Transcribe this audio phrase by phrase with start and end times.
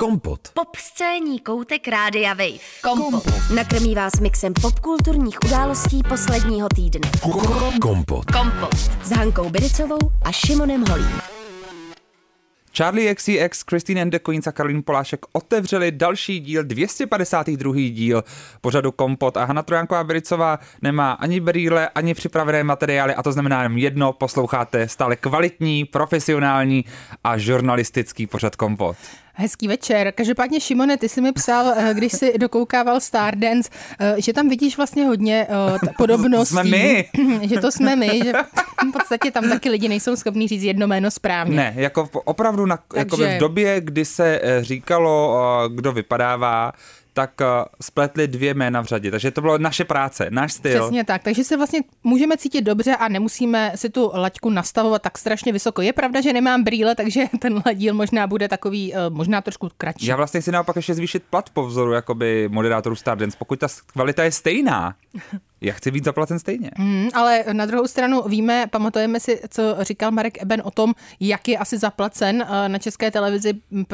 [0.00, 0.40] Kompot.
[0.54, 2.58] Pop scéní koutek Rádia Wave.
[2.82, 3.24] Kompot.
[3.54, 7.10] Nakrmí vás mixem popkulturních událostí posledního týdne.
[7.80, 8.24] Kompot.
[8.30, 8.74] Kompot.
[9.02, 11.20] S Hankou Biricovou a Šimonem Holím.
[12.76, 17.74] Charlie XCX, Christine and the Queens a Karolín Polášek otevřeli další díl, 252.
[17.74, 18.24] díl
[18.60, 23.62] pořadu Kompot a Hanna Trojanková Bericová nemá ani brýle, ani připravené materiály a to znamená
[23.62, 26.84] jenom jedno, posloucháte stále kvalitní, profesionální
[27.24, 28.96] a žurnalistický pořad Kompot.
[29.34, 30.12] Hezký večer.
[30.12, 34.76] Každopádně, Šimone, ty jsi mi psal, eh, když jsi dokoukával Stardance, eh, že tam vidíš
[34.76, 36.52] vlastně hodně eh, podobností.
[36.52, 37.08] Jsme my.
[37.42, 38.32] že to jsme my, že
[38.88, 41.56] v podstatě tam taky lidi nejsou schopní říct jedno jméno správně.
[41.56, 46.72] Ne, jako opravdu na, jako v době, kdy se říkalo, kdo vypadává,
[47.12, 47.46] tak eh,
[47.80, 49.10] spletli dvě jména v řadě.
[49.10, 50.80] Takže to bylo naše práce, náš styl.
[50.80, 55.18] Přesně tak, takže se vlastně můžeme cítit dobře a nemusíme si tu laťku nastavovat tak
[55.18, 55.82] strašně vysoko.
[55.82, 60.06] Je pravda, že nemám brýle, takže tenhle díl možná bude takový, eh, možná trošku kratší.
[60.06, 64.24] Já vlastně si naopak ještě zvýšit plat po vzoru jakoby moderátorů Stardance, pokud ta kvalita
[64.24, 64.94] je stejná.
[65.60, 66.70] Já chci být zaplacen stejně.
[66.76, 71.48] Hmm, ale na druhou stranu víme, pamatujeme si, co říkal Marek Eben o tom, jak
[71.48, 73.52] je asi zaplacen eh, na české televizi.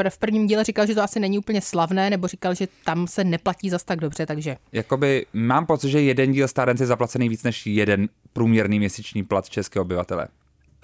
[0.09, 3.25] V prvním díle říkal, že to asi není úplně slavné, nebo říkal, že tam se
[3.25, 7.43] neplatí zas tak dobře, takže Jakoby mám pocit, že jeden díl Stardance je zaplacený víc
[7.43, 10.29] než jeden průměrný měsíční plat českého obyvatele.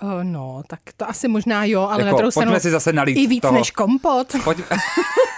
[0.03, 2.93] uh, no, tak to asi možná jo, ale Jako, na druhou pojďme stranu si zase
[2.93, 3.55] nalít i víc toho.
[3.59, 4.27] než kompot.
[4.45, 4.59] Pojď,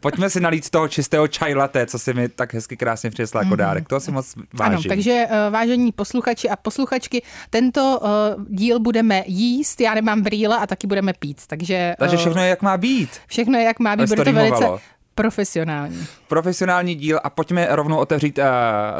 [0.00, 3.56] pojďme si nalít toho čistého čaj latte, co si mi tak hezky krásně přinesla jako
[3.56, 3.88] dárek.
[3.88, 4.74] To si moc vážím.
[4.74, 10.58] Ano, takže uh, vážení posluchači a posluchačky, tento uh, díl budeme jíst, já nemám brýle
[10.58, 13.10] a taky budeme pít, takže, Takže eh, všechno je jak má být.
[13.26, 14.64] všechno je jak má být, bude to velice.
[15.22, 16.06] Profesionální.
[16.28, 18.44] Profesionální díl a pojďme rovnou otevřít uh,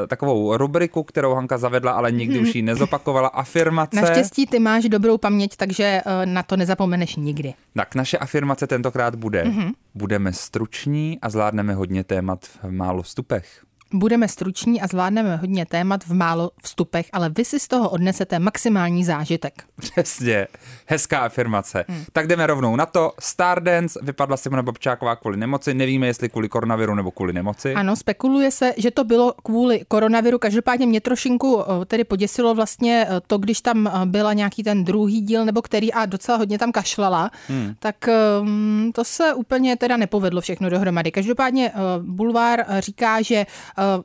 [0.06, 3.28] takovou rubriku, kterou Hanka zavedla, ale nikdy už ji nezopakovala.
[3.28, 4.00] Afirmace.
[4.00, 7.54] Naštěstí ty máš dobrou paměť, takže uh, na to nezapomeneš nikdy.
[7.74, 9.44] Tak naše afirmace tentokrát bude.
[9.44, 9.72] Mm-hmm.
[9.94, 13.62] Budeme struční a zvládneme hodně témat v málo vstupech.
[13.94, 18.38] Budeme struční a zvládneme hodně témat v málo vstupech, ale vy si z toho odnesete
[18.38, 19.62] maximální zážitek.
[19.80, 20.46] Přesně,
[20.86, 21.84] hezká afirmace.
[21.88, 22.04] Hmm.
[22.12, 23.12] Tak jdeme rovnou na to.
[23.20, 25.74] Stardance vypadla Simona Bobčáková kvůli nemoci.
[25.74, 27.74] Nevíme, jestli kvůli koronaviru nebo kvůli nemoci.
[27.74, 30.38] Ano, spekuluje se, že to bylo kvůli koronaviru.
[30.38, 34.84] Každopádně mě trošinku eh, tedy poděsilo vlastně eh, to, když tam eh, byla nějaký ten
[34.84, 37.74] druhý díl nebo který a docela hodně tam kašlala, hmm.
[37.78, 37.96] tak
[38.40, 41.10] um, to se úplně teda nepovedlo všechno dohromady.
[41.10, 43.46] Každopádně Bulvár říká, že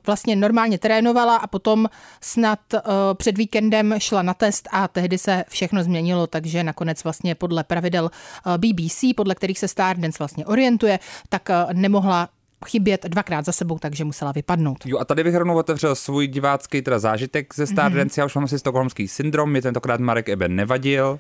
[0.06, 1.90] vlastně normálně trénovala a potom
[2.22, 2.80] snad uh,
[3.14, 8.04] před víkendem šla na test a tehdy se všechno změnilo, takže nakonec vlastně podle pravidel
[8.46, 11.00] uh, BBC, podle kterých se Stardance vlastně orientuje,
[11.30, 12.30] tak nemohla
[12.66, 14.86] chybět dvakrát za sebou, takže musela vypadnout.
[14.86, 18.16] Jo, a tady bych rovnou otevřel svůj divácký teda zážitek ze Stardance.
[18.16, 18.22] Mm-hmm.
[18.22, 21.20] Já už mám asi stokholmský syndrom, mě tentokrát Marek Eben nevadil.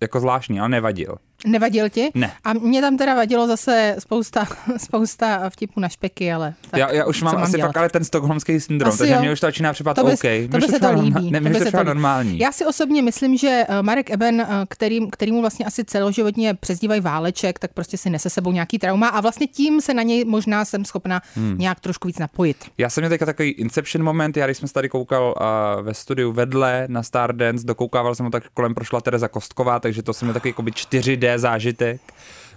[0.00, 1.16] Jako zvláštní, ale nevadil.
[1.44, 2.10] Nevadil ti?
[2.14, 2.32] Ne.
[2.44, 4.46] A mě tam teda vadilo zase spousta,
[4.76, 7.68] spousta vtipů na špeky, ale tak, já, já už co mám asi dělat?
[7.68, 9.20] fakt ale ten stokholmský syndrom, Asi takže jo.
[9.20, 10.50] mě už to začíná připadat To OK.
[10.50, 11.30] To by se to líbí.
[11.30, 11.86] Ne, to by to se líbí.
[11.86, 12.38] normální.
[12.38, 17.00] Já si osobně myslím, že eh, Marek Eben, eh, který, kterýmu vlastně asi celoživotně přezdívají
[17.00, 20.64] váleček, tak prostě si nese sebou nějaký trauma a vlastně tím se na něj možná
[20.64, 21.56] jsem schopna hmm.
[21.58, 22.56] nějak trošku víc napojit.
[22.78, 25.94] Já jsem měl teďka takový Inception moment, já když jsem se tady koukal uh, ve
[25.94, 30.26] studiu vedle na Stardance, dokoukával jsem ho tak kolem prošla Tereza Kostková, takže to jsem
[30.26, 32.00] měl takový jakoby 4D zážitek.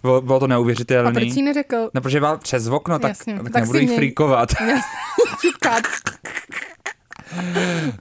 [0.02, 1.10] Bylo, bylo to neuvěřitelné.
[1.10, 1.90] A proč jsi neřekl?
[1.94, 3.34] No, protože přes okno, tak, Jasně.
[3.44, 4.50] tak, Tak nebudu mě- frýkovat.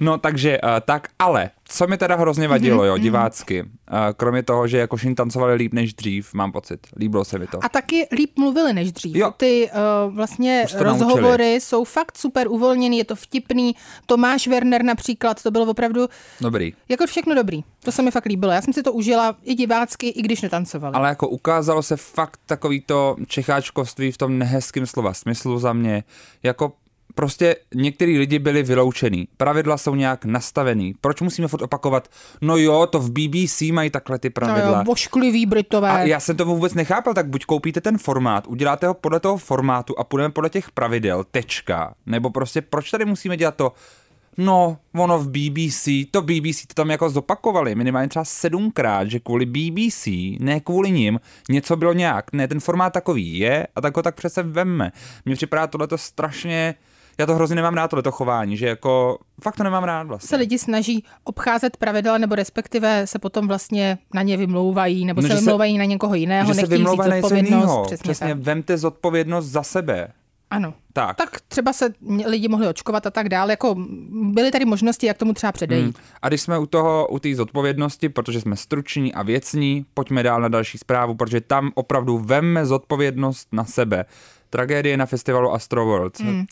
[0.00, 3.68] No takže uh, tak, ale co mi teda hrozně vadilo, Mhm, jo, divácky, uh,
[4.16, 7.64] kromě toho, že Jakošin tancovali líp než dřív, mám pocit, líbilo se mi to.
[7.64, 9.16] A taky líp mluvili než dřív.
[9.16, 9.32] Jo.
[9.36, 9.70] Ty
[10.08, 11.60] uh, vlastně rozhovory naučili.
[11.60, 13.76] jsou fakt super uvolněný, je to vtipný.
[14.06, 16.08] Tomáš Werner například, to bylo opravdu
[16.40, 16.74] Dobrý.
[16.88, 17.64] jako všechno dobrý.
[17.84, 18.52] To se mi fakt líbilo.
[18.52, 20.94] Já jsem si to užila i divácky, i když netancovali.
[20.94, 26.04] Ale jako ukázalo se fakt takový to čecháčkovství v tom nehezkým slova smyslu za mě.
[26.42, 26.72] Jako
[27.16, 29.28] prostě některý lidi byli vyloučený.
[29.36, 30.94] Pravidla jsou nějak nastavený.
[31.00, 32.08] Proč musíme furt opakovat?
[32.40, 34.78] No jo, to v BBC mají takhle ty no pravidla.
[34.78, 35.90] jo, vošklivý Britové.
[35.90, 39.36] A já jsem to vůbec nechápal, tak buď koupíte ten formát, uděláte ho podle toho
[39.36, 41.94] formátu a půjdeme podle těch pravidel, tečka.
[42.06, 43.72] Nebo prostě proč tady musíme dělat to,
[44.36, 49.46] no, ono v BBC, to BBC to tam jako zopakovali minimálně třeba sedmkrát, že kvůli
[49.46, 50.06] BBC,
[50.40, 52.32] ne kvůli nim, něco bylo nějak.
[52.32, 54.92] Ne, ten formát takový je a tak ho tak přece vemme.
[55.24, 56.74] Mně připadá tohleto strašně,
[57.18, 60.28] já to hrozně nemám rád, tohleto chování, že jako, fakt to nemám rád vlastně.
[60.28, 65.28] se lidi snaží obcházet pravidla, nebo respektive se potom vlastně na ně vymlouvají, nebo No,
[65.28, 67.84] se že se- vymlouvají na někoho jiného, že se vymlouvají na něco jiného.
[67.84, 68.38] Přesně, Přesně, tak.
[68.38, 70.08] vemte zodpovědnost za sebe.
[70.50, 70.74] Ano.
[70.92, 71.16] Tak.
[71.16, 71.88] Tak třeba se
[72.26, 73.52] lidi mohli očkovat a tak dále.
[73.52, 73.74] Jako
[74.10, 75.82] byly tady možnosti, jak tomu třeba předejít.
[75.84, 76.06] Hmm.
[76.22, 80.40] A když jsme u toho, u té zodpovědnosti, protože jsme struční a věcní, pojďme dál
[80.40, 84.04] na další zprávu, protože tam opravdu vemme zodpovědnost na sebe.
[84.50, 86.20] Tragédie na festivalu Astroworld.
[86.20, 86.44] Hmm.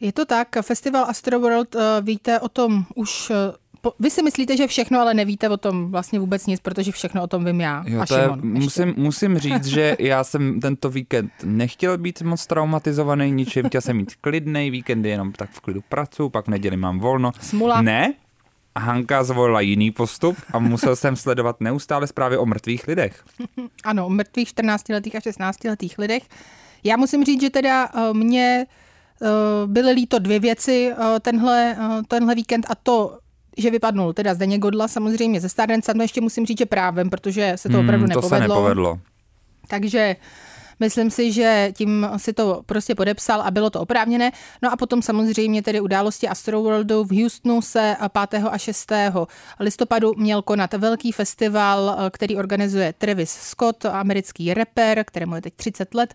[0.00, 3.36] Je to tak, festival Astroworld, uh, víte o tom už uh,
[3.98, 7.26] vy si myslíte, že všechno, ale nevíte o tom vlastně vůbec nic, protože všechno o
[7.26, 7.84] tom vím já.
[7.86, 12.22] Jo, a to Šimon, je, musím, musím říct, že já jsem tento víkend nechtěl být
[12.22, 16.48] moc traumatizovaný ničím, chtěl jsem mít klidný víkend, jenom tak v klidu pracuji, pak v
[16.48, 17.32] neděli mám volno.
[17.40, 17.82] Smula.
[17.82, 18.14] Ne,
[18.78, 23.24] Hanka zvolila jiný postup a musel jsem sledovat neustále zprávy o mrtvých lidech.
[23.84, 26.22] Ano, o mrtvých 14-letých a 16-letých lidech.
[26.84, 28.87] Já musím říct, že teda uh, mě uh,
[29.66, 33.18] byly líto dvě věci uh, tenhle, uh, tenhle víkend a to
[33.58, 37.52] že vypadnul teda Zdeněk Godla samozřejmě ze Stardance, no ještě musím říct, že právem, protože
[37.56, 38.38] se to opravdu hmm, to nepovedlo.
[38.38, 39.00] Se nepovedlo.
[39.68, 40.16] Takže
[40.80, 44.32] Myslím si, že tím si to prostě podepsal a bylo to oprávněné.
[44.62, 47.96] No a potom samozřejmě tedy události Astroworldu v Houstonu se
[48.28, 48.44] 5.
[48.50, 48.92] a 6.
[49.60, 55.94] listopadu měl konat velký festival, který organizuje Travis Scott, americký rapper, kterému je teď 30
[55.94, 56.14] let.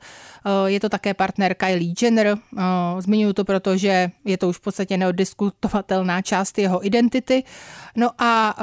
[0.66, 2.38] Je to také partner Kylie Jenner.
[3.00, 7.44] Zmiňuji to proto, že je to už v podstatě neodiskutovatelná část jeho identity.
[7.96, 8.56] No a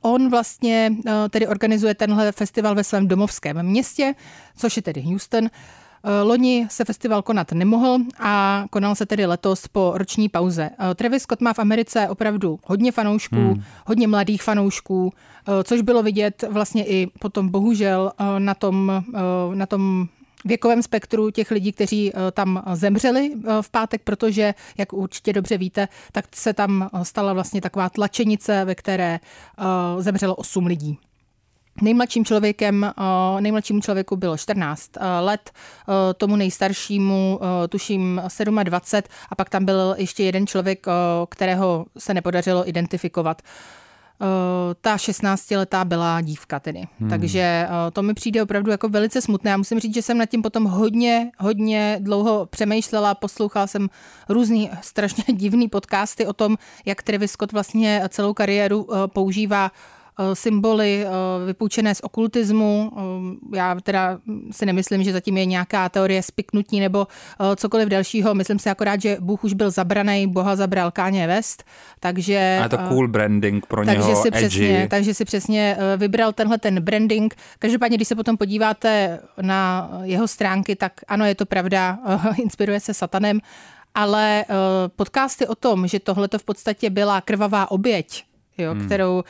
[0.00, 0.92] on vlastně
[1.30, 4.14] tedy organizuje tenhle festival ve svém domovském městě,
[4.58, 5.48] což je tedy Houston.
[6.04, 10.70] Eh, loni se festival konat nemohl a konal se tedy letos po roční pauze.
[10.90, 13.62] Eh, Travis Scott má v Americe opravdu hodně fanoušků, hmm.
[13.86, 15.12] hodně mladých fanoušků,
[15.48, 19.04] eh, což bylo vidět vlastně i potom bohužel na tom,
[19.54, 20.08] na tom
[20.44, 26.24] věkovém spektru těch lidí, kteří tam zemřeli v pátek, protože, jak určitě dobře víte, tak
[26.34, 29.20] se tam stala vlastně taková tlačenice, ve které
[29.98, 30.98] zemřelo 8 lidí.
[31.82, 38.22] Nejmladším člověkem, eh, nejmladšímu člověku bylo 14 eh, let, eh, tomu nejstaršímu tuším
[38.64, 40.86] 27 a pak tam byl ještě jeden člověk,
[41.28, 43.42] kterého se nepodařilo identifikovat.
[44.80, 46.84] Ta 16-letá byla dívka tedy.
[47.00, 47.10] Hmm.
[47.10, 49.50] Takže to mi přijde opravdu jako velice smutné.
[49.50, 53.88] Já musím říct, že jsem nad tím potom hodně, hodně dlouho přemýšlela, poslouchala jsem
[54.28, 59.70] různý strašně divný podcasty o tom, jak Travis Scott vlastně celou kariéru používá
[60.34, 62.92] symboly eh, vypůjčené z okultismu.
[63.52, 64.18] Eh, já teda
[64.50, 67.06] si nemyslím, že zatím je nějaká teorie spiknutí nebo
[67.56, 68.34] cokoliv dalšího.
[68.34, 71.64] Myslím si akorát, že Bůh už byl zabraný, Boha zabral Káně West,
[72.00, 72.58] takže...
[72.60, 76.58] A je to cool branding pro takže něho, si přesně, Takže si přesně vybral tenhle
[76.58, 77.34] ten branding.
[77.58, 81.98] Každopádně, když se potom podíváte na jeho stránky, tak ano, je to pravda,
[82.42, 83.40] inspiruje se satanem,
[83.94, 84.44] ale
[84.96, 88.24] podcasty o tom, že tohle to v podstatě byla krvavá oběť,
[88.58, 88.86] jo, hmm.
[88.86, 89.22] kterou uh,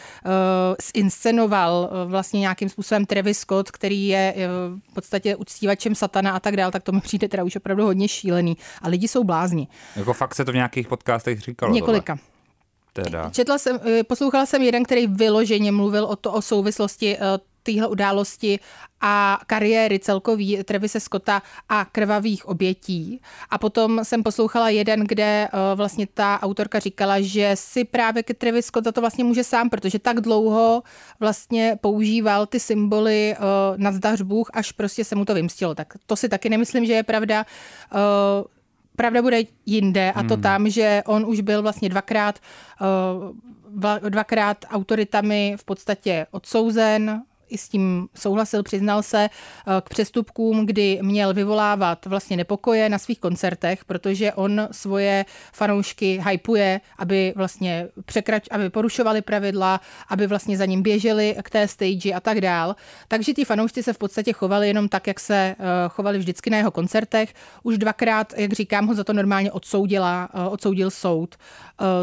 [0.94, 6.40] zinscenoval uh, vlastně nějakým způsobem Travis Scott, který je uh, v podstatě uctívačem satana a
[6.40, 8.56] tak dál, tak to mi přijde teda už opravdu hodně šílený.
[8.82, 9.68] A lidi jsou blázni.
[9.96, 11.74] Jako fakt se to v nějakých podcastech říkalo?
[11.74, 12.16] Několika.
[12.16, 12.28] Tohle.
[12.92, 13.30] Teda.
[13.30, 17.18] Četla jsem, poslouchala jsem jeden, který vyloženě mluvil o to o souvislosti
[17.62, 18.58] téhle události
[19.00, 23.20] a kariéry celkový Trevise Scotta a krvavých obětí.
[23.50, 28.34] A potom jsem poslouchala jeden, kde uh, vlastně ta autorka říkala, že si právě ke
[28.34, 30.82] Travis Scott za to vlastně může sám, protože tak dlouho
[31.20, 33.44] vlastně používal ty symboly uh,
[33.76, 35.74] na zdař Bůh, až prostě se mu to vymstilo.
[35.74, 37.46] Tak to si taky nemyslím, že je pravda.
[37.94, 38.46] Uh,
[38.96, 40.42] pravda bude jinde a to hmm.
[40.42, 42.38] tam, že on už byl vlastně dvakrát,
[44.08, 50.98] dvakrát autoritami v podstatě odsouzen, i s tím souhlasil, přiznal se eh, k přestupkům, kdy
[51.02, 58.46] měl vyvolávat vlastně nepokoje na svých koncertech, protože on svoje fanoušky hypuje, aby vlastně překrač,
[58.50, 62.76] aby porušovali pravidla, aby vlastně za ním běželi k té stage a tak dál.
[63.08, 65.54] Takže ti fanoušci se v podstatě chovali jenom tak, jak se eh,
[65.88, 67.34] chovali vždycky na jeho koncertech.
[67.62, 71.36] Už dvakrát, jak říkám, ho za to normálně odsoudila, eh, odsoudil soud.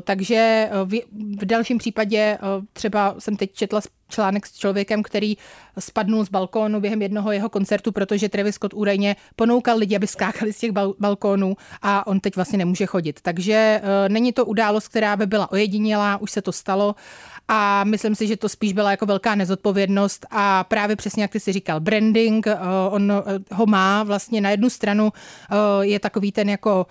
[0.03, 0.69] Takže
[1.37, 2.37] v dalším případě
[2.73, 5.37] třeba jsem teď četla článek s člověkem, který
[5.79, 10.53] spadnul z balkónu během jednoho jeho koncertu, protože Travis Scott údajně ponoukal lidi, aby skákali
[10.53, 13.19] z těch bal- balkónů a on teď vlastně nemůže chodit.
[13.21, 16.95] Takže uh, není to událost, která by byla ojedinělá, už se to stalo
[17.47, 21.39] a myslím si, že to spíš byla jako velká nezodpovědnost a právě přesně, jak ty
[21.39, 22.53] si říkal, branding, uh,
[22.89, 23.19] on uh,
[23.51, 26.87] ho má vlastně na jednu stranu, uh, je takový ten jako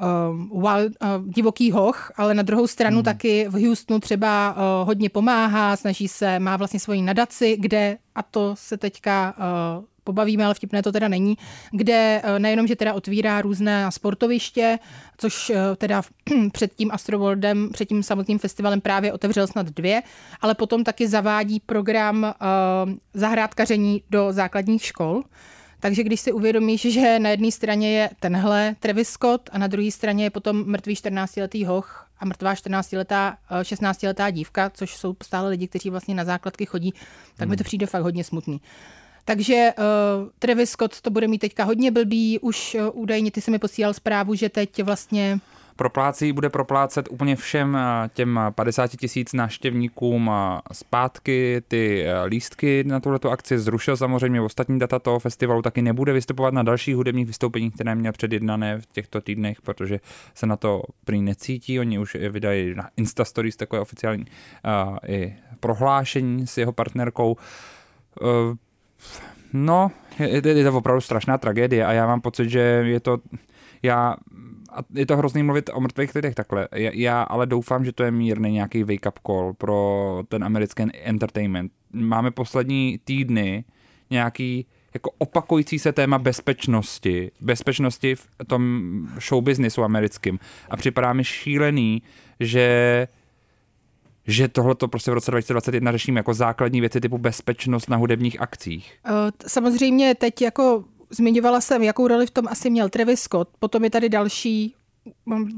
[0.00, 3.04] uh, wild, uh, divoký hoch, ale na druhou stranu hmm.
[3.04, 8.22] taky v Houstonu třeba uh, hodně pomáhá, snaží se, má vlastně svoji nadaci, kde, a
[8.22, 9.34] to se teďka
[9.78, 11.36] uh, pobavíme, ale vtipné to teda není,
[11.70, 14.78] kde nejenom, že teda otvírá různé sportoviště,
[15.18, 16.02] což teda
[16.52, 20.02] před tím Astroworldem, před tím samotným festivalem právě otevřel snad dvě,
[20.40, 25.22] ale potom taky zavádí program uh, zahrádkaření do základních škol.
[25.86, 29.90] Takže když si uvědomíš, že na jedné straně je tenhle Travis Scott a na druhé
[29.90, 35.68] straně je potom mrtvý 14-letý hoch a mrtvá 14-letá, 16-letá dívka, což jsou stále lidi,
[35.68, 36.94] kteří vlastně na základky chodí,
[37.36, 38.60] tak mi to přijde fakt hodně smutný.
[39.24, 39.84] Takže uh,
[40.38, 43.94] Travis Scott to bude mít teďka hodně blbý, už uh, údajně ty se mi posílal
[43.94, 45.38] zprávu, že teď vlastně
[45.76, 52.84] proplácí, bude proplácet úplně všem eh, těm 50 tisíc návštěvníkům eh, zpátky ty eh, lístky
[52.86, 53.58] na tuhleto akci.
[53.58, 58.12] Zrušil samozřejmě ostatní data toho festivalu, taky nebude vystupovat na dalších hudebních vystoupeních, které měl
[58.12, 60.00] předjednané v těchto týdnech, protože
[60.34, 61.80] se na to prý necítí.
[61.80, 67.36] Oni už vydají na Insta Stories takové oficiální uh, i prohlášení s jeho partnerkou.
[68.20, 68.56] Uh,
[69.52, 73.18] no, je, je to opravdu strašná tragédie a já mám pocit, že je to
[73.82, 74.16] já
[74.76, 76.68] a je to hrozný mluvit o mrtvých lidech takhle.
[76.74, 81.72] Já, já ale doufám, že to je mírný nějaký wake-up call pro ten americký entertainment.
[81.92, 83.64] Máme poslední týdny
[84.10, 88.92] nějaký jako opakující se téma bezpečnosti, bezpečnosti v tom
[89.28, 90.38] show businessu americkým.
[90.70, 92.02] A připadá mi šílený,
[92.40, 93.08] že
[94.28, 98.40] že tohle to prostě v roce 2021 řešíme jako základní věci typu bezpečnost na hudebních
[98.40, 98.98] akcích.
[99.46, 103.90] Samozřejmě teď jako zmiňovala jsem, jakou roli v tom asi měl Travis Scott, potom je
[103.90, 104.74] tady další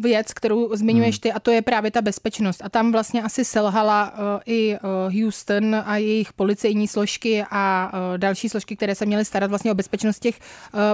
[0.00, 1.20] věc, kterou zmiňuješ hmm.
[1.20, 2.62] ty, a to je právě ta bezpečnost.
[2.64, 8.18] A tam vlastně asi selhala uh, i uh, Houston a jejich policejní složky a uh,
[8.18, 10.40] další složky, které se měly starat vlastně o bezpečnost těch,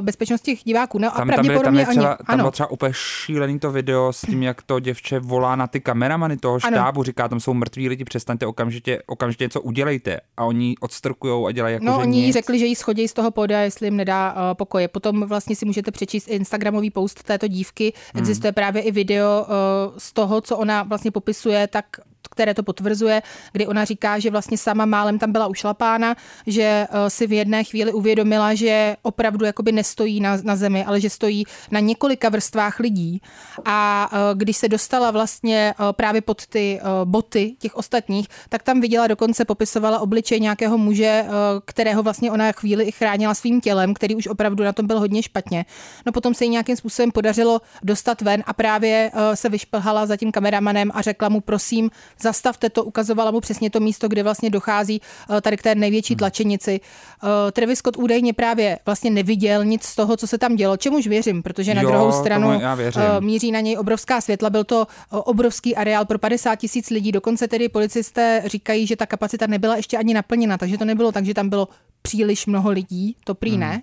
[0.00, 0.98] bezpečnost těch diváků.
[0.98, 3.58] No tam, a pravděpodobně tam, je, tam, je třeba, oni, tam bylo třeba úplně šílený
[3.58, 7.04] to video s tím, jak to děvče volá na ty kameramany toho štábu, ano.
[7.04, 10.20] říká, tam jsou mrtví lidi, přestaňte okamžitě, okamžitě něco udělejte.
[10.36, 12.32] A oni odstrkujou a dělají jako, No, oni nic.
[12.32, 14.88] řekli, že jí schodí z toho poda, jestli jim nedá pokoje.
[14.88, 17.92] Potom vlastně si můžete přečíst Instagramový post této dívky.
[18.14, 18.24] Hmm.
[18.64, 21.87] Právě i video uh, z toho, co ona vlastně popisuje, tak
[22.28, 26.16] které to potvrzuje, kdy ona říká, že vlastně sama málem tam byla ušlapána,
[26.46, 31.00] že eh, si v jedné chvíli uvědomila, že opravdu jakoby nestojí na, na zemi, ale
[31.00, 33.22] že stojí na několika vrstvách lidí.
[33.64, 38.80] A eh, když se dostala vlastně eh, právě pod ty boty těch ostatních, tak tam
[38.80, 41.24] viděla dokonce popisovala obličej nějakého muže,
[41.64, 45.22] kterého vlastně ona chvíli i chránila svým tělem, který už opravdu na tom byl hodně
[45.22, 45.64] špatně.
[46.06, 50.32] No potom se jí nějakým způsobem podařilo dostat ven a právě se vyšplhala za tím
[50.32, 51.90] kameramanem a řekla mu, prosím,
[52.21, 55.00] zastavte to, ukazovala mu přesně to místo, kde vlastně dochází
[55.37, 56.18] eh, tady k té největší hmm.
[56.18, 56.80] tlačenici.
[56.80, 61.06] Eh, Travis Scott údajně právě vlastně neviděl nic z toho, co se tam dělo, čemuž
[61.06, 64.50] věřím, protože na jo, druhou stranu eh, míří na něj obrovská světla.
[64.50, 69.47] Byl to obrovský areál pro 50 tisíc lidí, dokonce tedy policisté říkají, že ta kapacita
[69.47, 71.68] nebyla ještě ani naplněna, takže to nebylo tak, že tam bylo
[72.08, 73.61] příliš mnoho lidí, to prý hmm.
[73.61, 73.82] ne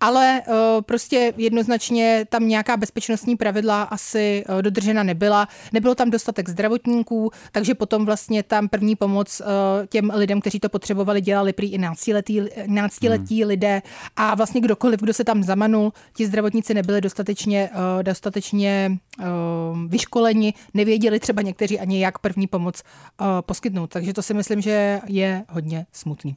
[0.00, 5.48] ale uh, prostě jednoznačně tam nějaká bezpečnostní pravidla asi uh, dodržena nebyla.
[5.72, 9.46] Nebylo tam dostatek zdravotníků, takže potom vlastně tam první pomoc uh,
[9.86, 13.48] těm lidem, kteří to potřebovali, dělali prý i náctiletí, náctiletí hmm.
[13.48, 13.82] lidé
[14.16, 19.24] a vlastně kdokoliv, kdo se tam zamanul, ti zdravotníci nebyli dostatečně, uh, dostatečně uh,
[19.88, 22.82] vyškoleni, nevěděli třeba někteří ani jak první pomoc
[23.20, 23.90] uh, poskytnout.
[23.90, 26.36] Takže to si myslím, že je hodně smutný.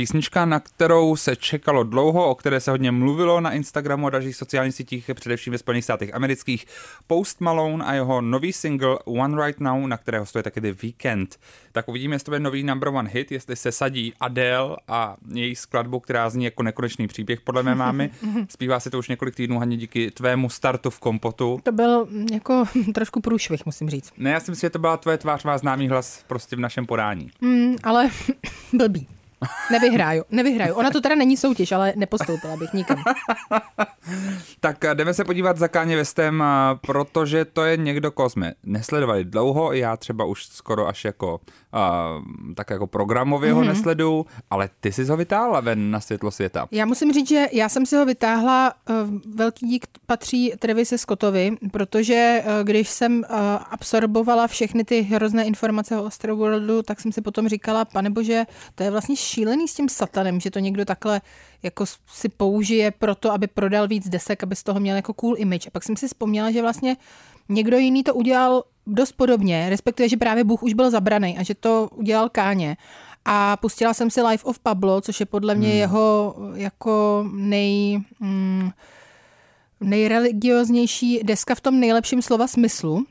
[0.00, 4.36] Písnička, na kterou se čekalo dlouho, o které se hodně mluvilo na Instagramu a dalších
[4.36, 6.66] sociálních sítích, především ve Spojených státech amerických,
[7.06, 11.36] Post Malone a jeho nový single One Right Now, na kterého stojí taky The Weekend.
[11.72, 15.56] Tak uvidíme, jestli to bude nový number one hit, jestli se sadí Adele a její
[15.56, 18.10] skladbu, která zní jako nekonečný příběh, podle mé mámy.
[18.48, 21.60] Zpívá se to už několik týdnů, Haně, díky tvému startu v kompotu.
[21.62, 22.64] To byl jako
[22.94, 24.12] trošku průšvih, musím říct.
[24.16, 26.86] Ne, já si myslím, že to byla tvoje tvář, má známý hlas prostě v našem
[26.86, 27.30] podání.
[27.40, 28.08] Mm, ale
[28.72, 29.19] blbý.
[29.70, 30.74] Nevyhraju, nevyhraju.
[30.74, 33.02] Ona to teda není soutěž, ale nepostoupila bych nikam.
[34.60, 36.44] tak jdeme se podívat za Káně Vestem,
[36.86, 41.40] protože to je někdo, koho jsme nesledovali dlouho, já třeba už skoro až jako
[41.74, 43.54] uh, tak jako programově mm-hmm.
[43.54, 43.68] ho mhm.
[43.68, 46.66] nesledu, ale ty jsi ho vytáhla ven na světlo světa.
[46.70, 48.94] Já musím říct, že já jsem si ho vytáhla, uh,
[49.34, 53.36] velký dík patří Trevise Scottovi, protože uh, když jsem uh,
[53.70, 58.44] absorbovala všechny ty hrozné informace o Astroworldu, tak jsem si potom říkala, panebože,
[58.74, 61.20] to je vlastně šílený s tím satanem, že to někdo takhle
[61.62, 65.34] jako si použije pro to, aby prodal víc desek, aby z toho měl jako cool
[65.38, 65.66] image.
[65.66, 66.96] A pak jsem si vzpomněla, že vlastně
[67.48, 71.54] někdo jiný to udělal dost podobně, respektive, že právě Bůh už byl zabraný a že
[71.54, 72.76] to udělal Káně.
[73.24, 75.78] A pustila jsem si Life of Pablo, což je podle mě hmm.
[75.78, 78.00] jeho jako nej...
[78.20, 78.70] Mm,
[79.80, 83.04] nejreligioznější deska v tom nejlepším slova smyslu.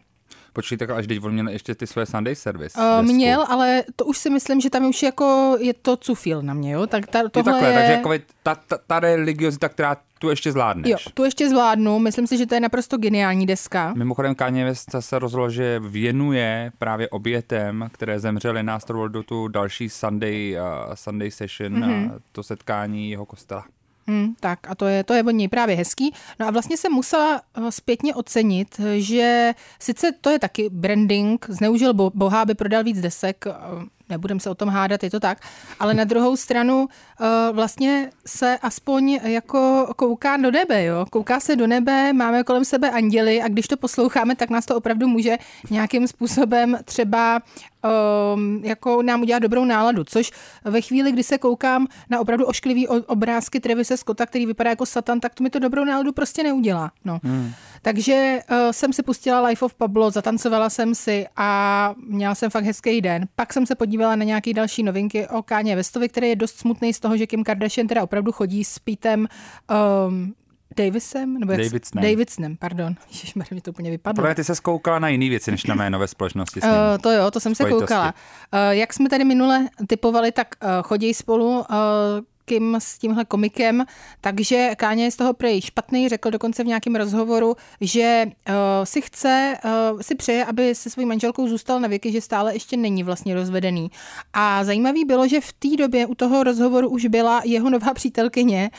[0.53, 2.79] Počkej, tak až teď on měl ještě ty své Sunday service.
[2.79, 3.13] Uh, desku.
[3.13, 6.71] měl, ale to už si myslím, že tam už jako je to cufil na mě,
[6.71, 6.87] jo?
[6.87, 7.75] Tak ta, Je tohle takhle, je...
[7.75, 8.13] takže jako
[8.43, 10.91] ta, ta, ta religiozita, která tu ještě zvládneš.
[10.91, 13.93] Jo, tu ještě zvládnu, myslím si, že to je naprosto geniální deska.
[13.93, 19.89] Mimochodem Kanye West se rozhodl, že věnuje právě obětem, které zemřely na Astroworldu tu další
[19.89, 22.05] Sunday, uh, Sunday session, mm-hmm.
[22.05, 23.65] uh, to setkání jeho kostela.
[24.09, 26.13] Hmm, tak a to je, to je od něj právě hezký.
[26.39, 31.93] No a vlastně jsem musela eh, zpětně ocenit, že sice to je taky branding, zneužil
[31.93, 33.45] bo- boha, aby prodal víc desek,
[34.09, 35.37] eh, nebudem se o tom hádat, je to tak,
[35.79, 36.89] ale na druhou stranu
[37.19, 41.05] uh, vlastně se aspoň jako kouká do nebe, jo?
[41.11, 44.75] Kouká se do nebe, máme kolem sebe anděly a když to posloucháme, tak nás to
[44.75, 45.37] opravdu může
[45.69, 47.41] nějakým způsobem třeba
[48.35, 50.31] um, jako nám udělat dobrou náladu, což
[50.65, 55.19] ve chvíli, kdy se koukám na opravdu ošklivý obrázky Trevise Scotta, který vypadá jako satan,
[55.19, 56.91] tak to mi to dobrou náladu prostě neudělá.
[57.05, 57.19] No.
[57.23, 57.51] Hmm.
[57.81, 62.63] Takže uh, jsem si pustila Life of Pablo, zatancovala jsem si a měla jsem fakt
[62.63, 63.27] hezký den.
[63.35, 66.93] Pak jsem se podívala na nějaké další novinky o Káně Westovi, který je dost smutný
[66.93, 69.27] z toho, že Kim Kardashian teda opravdu chodí s Pítem
[70.07, 70.33] um,
[70.77, 71.39] Davisem?
[71.39, 72.03] Nebo jak Davidsonem.
[72.03, 72.95] Davidsonem, pardon.
[73.11, 74.23] Ježišmarja, mi to úplně vypadlo.
[74.23, 76.73] Protože ty se skoukala na jiný věci, než na jméno ve společnosti s ním.
[76.73, 77.85] Uh, to jo, to jsem se Spojitosti.
[77.85, 78.13] koukala.
[78.53, 81.65] Uh, jak jsme tady minule typovali, tak uh, chodí spolu uh,
[82.49, 83.85] Kim s tímhle komikem,
[84.21, 88.53] takže Káně je z toho prej špatný, řekl dokonce v nějakém rozhovoru, že uh,
[88.83, 89.57] si chce,
[89.93, 93.35] uh, si přeje, aby se svou manželkou zůstal na věky, že stále ještě není vlastně
[93.35, 93.91] rozvedený.
[94.33, 98.69] A zajímavý bylo, že v té době u toho rozhovoru už byla jeho nová přítelkyně,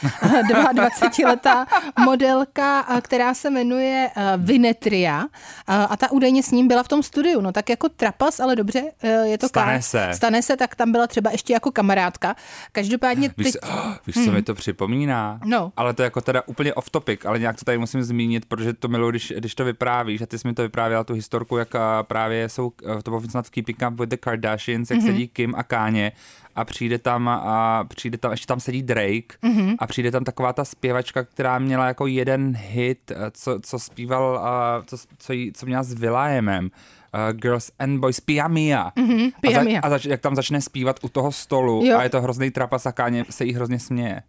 [0.52, 1.66] 22-letá
[2.04, 5.26] modelka, uh, která se jmenuje uh, Vinetria uh,
[5.66, 7.40] a ta údajně s ním byla v tom studiu.
[7.40, 10.10] No tak jako trapas, ale dobře, uh, je to Stane Ká- se.
[10.14, 12.36] Stane se, tak tam byla třeba ještě jako kamarádka.
[12.72, 13.59] Každopádně teď...
[13.62, 15.40] oh, víš co mi to připomíná?
[15.44, 15.72] No.
[15.76, 18.72] Ale to je jako teda úplně off topic, ale nějak to tady musím zmínit, protože
[18.72, 21.74] to miluji, když, když to vyprávíš, a ty jsi mi to vyprávěla tu historku, jak
[21.74, 25.06] a, právě jsou, a, to bylo snad v Keeping Up with the Kardashians, jak mm-hmm.
[25.06, 26.12] sedí Kim a Káně
[26.56, 29.76] a přijde tam a přijde tam, ještě tam sedí Drake mm-hmm.
[29.78, 34.38] a přijde tam taková ta zpěvačka, která měla jako jeden hit, a, co, co zpíval,
[34.38, 36.70] a, co, co, jí, co měla s Will.i.amem.
[37.14, 38.92] Uh, Girls and Boys, Pia Mia.
[38.96, 41.98] Mm-hmm, Pia a, za, a zač, jak tam začne zpívat u toho stolu Jo.
[41.98, 44.22] a je to hrozný trapas a Káně se jí hrozně směje.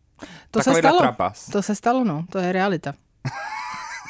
[0.52, 1.00] To se Takovýhle stalo.
[1.00, 1.46] trapas.
[1.46, 2.26] To se stalo, no.
[2.30, 2.94] To je realita.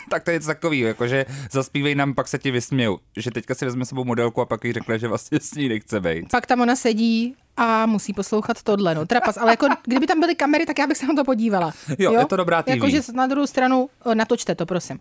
[0.10, 3.00] Tak to je něco takového, jakože zaspívej nám, pak se ti vysmějou.
[3.18, 6.00] Že teďka si vezme sebou modelku a pak jí řekne, že vlastně s ní nechce
[6.00, 6.26] být.
[6.32, 9.06] Pak tam ona sedí a musí poslouchat tohle, no.
[9.06, 9.38] Trapas.
[9.38, 11.72] Ale jako, kdyby tam byly kamery, tak já bych se na to podívala.
[12.00, 12.70] Jo, je to dobrá TV.
[12.70, 15.00] Jakože na druhou stranu, o, natočte to, prosím.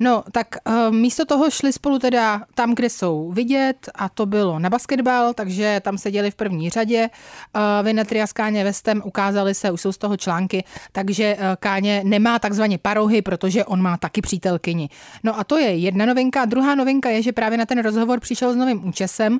[0.00, 4.58] No, tak uh, místo toho šli spolu teda tam, kde jsou vidět a to bylo
[4.58, 7.10] na basketbal, takže tam seděli v první řadě.
[7.56, 12.02] Uh, Vinetria s Káně Vestem ukázali se, už jsou z toho články, takže uh, Káně
[12.04, 14.88] nemá takzvaně parohy, protože on má taky přítelkyni.
[15.24, 16.44] No a to je jedna novinka.
[16.44, 19.38] Druhá novinka je, že právě na ten rozhovor přišel s novým účesem, uh,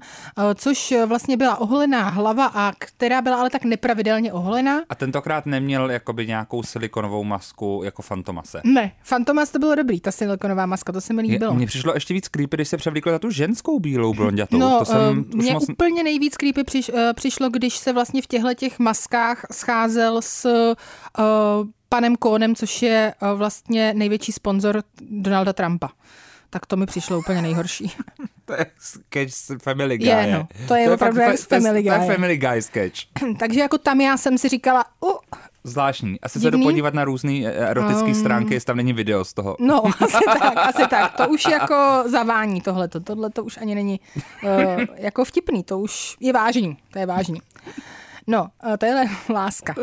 [0.54, 4.82] což vlastně byla oholená hlava a která byla ale tak nepravidelně oholená.
[4.88, 8.60] A tentokrát neměl jakoby nějakou silikonovou masku jako Fantomase.
[8.64, 11.54] Ne, Fantomas to bylo dobrý, ta silikonová maska, to se mi líbilo.
[11.54, 14.58] Mně přišlo ještě víc creepy, když se převlíkl za tu ženskou bílou blondětou.
[14.58, 15.68] No, to jsem uh, už mně moc...
[15.68, 20.44] úplně nejvíc creepy přiš, uh, přišlo, když se vlastně v těchto těch maskách scházel s
[21.18, 25.88] uh, panem Kónem, což je uh, vlastně největší sponzor Donalda Trumpa.
[26.50, 27.92] Tak to mi přišlo úplně nejhorší.
[28.44, 30.08] To je sketch z Family Guy.
[30.08, 32.08] Je, no, to je opravdu fakt- jak z to Family To je Guy.
[32.08, 32.98] Family Guy sketch.
[33.38, 35.10] Takže jako tam já jsem si říkala, uh,
[35.64, 36.20] Zvláštní.
[36.20, 36.64] Asi se jdu Divný?
[36.72, 38.14] podívat na různé erotické um...
[38.14, 39.56] stránky, jestli tam není video z toho.
[39.60, 41.16] no, asi tak, asi tak.
[41.16, 43.00] To už jako zavání tohleto.
[43.00, 44.00] Tohle to už ani není
[44.44, 44.50] uh,
[44.96, 46.76] jako vtipný, to už je vážný.
[46.92, 47.40] To je vážný.
[48.28, 49.74] No, uh, to je láska.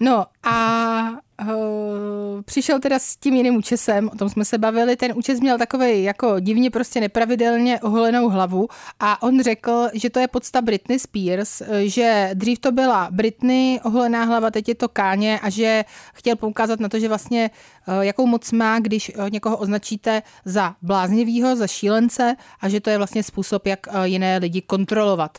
[0.00, 1.10] No a
[1.42, 4.96] uh, přišel teda s tím jiným účesem, o tom jsme se bavili.
[4.96, 8.68] Ten účes měl takový jako divně prostě nepravidelně oholenou hlavu
[9.00, 13.80] a on řekl, že to je podsta Britney Spears, eh, že dřív to byla Britney
[13.84, 17.50] oholená hlava, teď je to Káně a že chtěl poukázat na to, že vlastně
[17.88, 22.90] eh, jakou moc má, když eh, někoho označíte za bláznivýho, za šílence a že to
[22.90, 25.38] je vlastně způsob, jak eh, jiné lidi kontrolovat.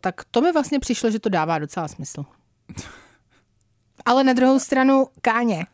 [0.00, 2.24] Tak to mi vlastně přišlo, že to dává docela smysl.
[4.04, 5.66] Ale na druhou stranu, Káně,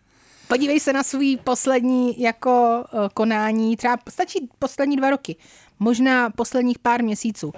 [0.48, 5.36] podívej se na svůj poslední jako eh, konání, třeba stačí poslední dva roky,
[5.78, 7.52] možná posledních pár měsíců.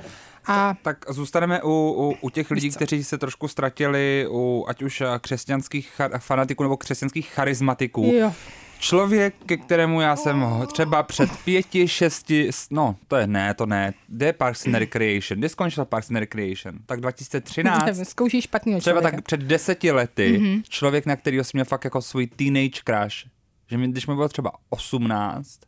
[0.47, 5.01] A Tak zůstaneme u, u, u těch lidí, kteří se trošku ztratili, u ať už
[5.01, 8.05] eh, křesťanských fanatiků nebo křesťanských charismatiků.
[8.15, 8.33] jo,
[8.81, 13.95] Člověk, ke kterému já jsem třeba před pěti, šesti, no to je ne, to ne,
[14.09, 16.75] kde je Parks and Recreation, kde skončil Parks and Recreation?
[16.87, 17.87] Tak 2013?
[17.87, 20.47] nevím, zkoušíš špatného Třeba tak před deseti lety, Mhm.
[20.47, 20.63] mm-hmm.
[20.69, 23.31] člověk, na kterého jsem měl fakt jako svůj teenage crush,
[23.71, 25.61] že mi, když mi bylo třeba 18,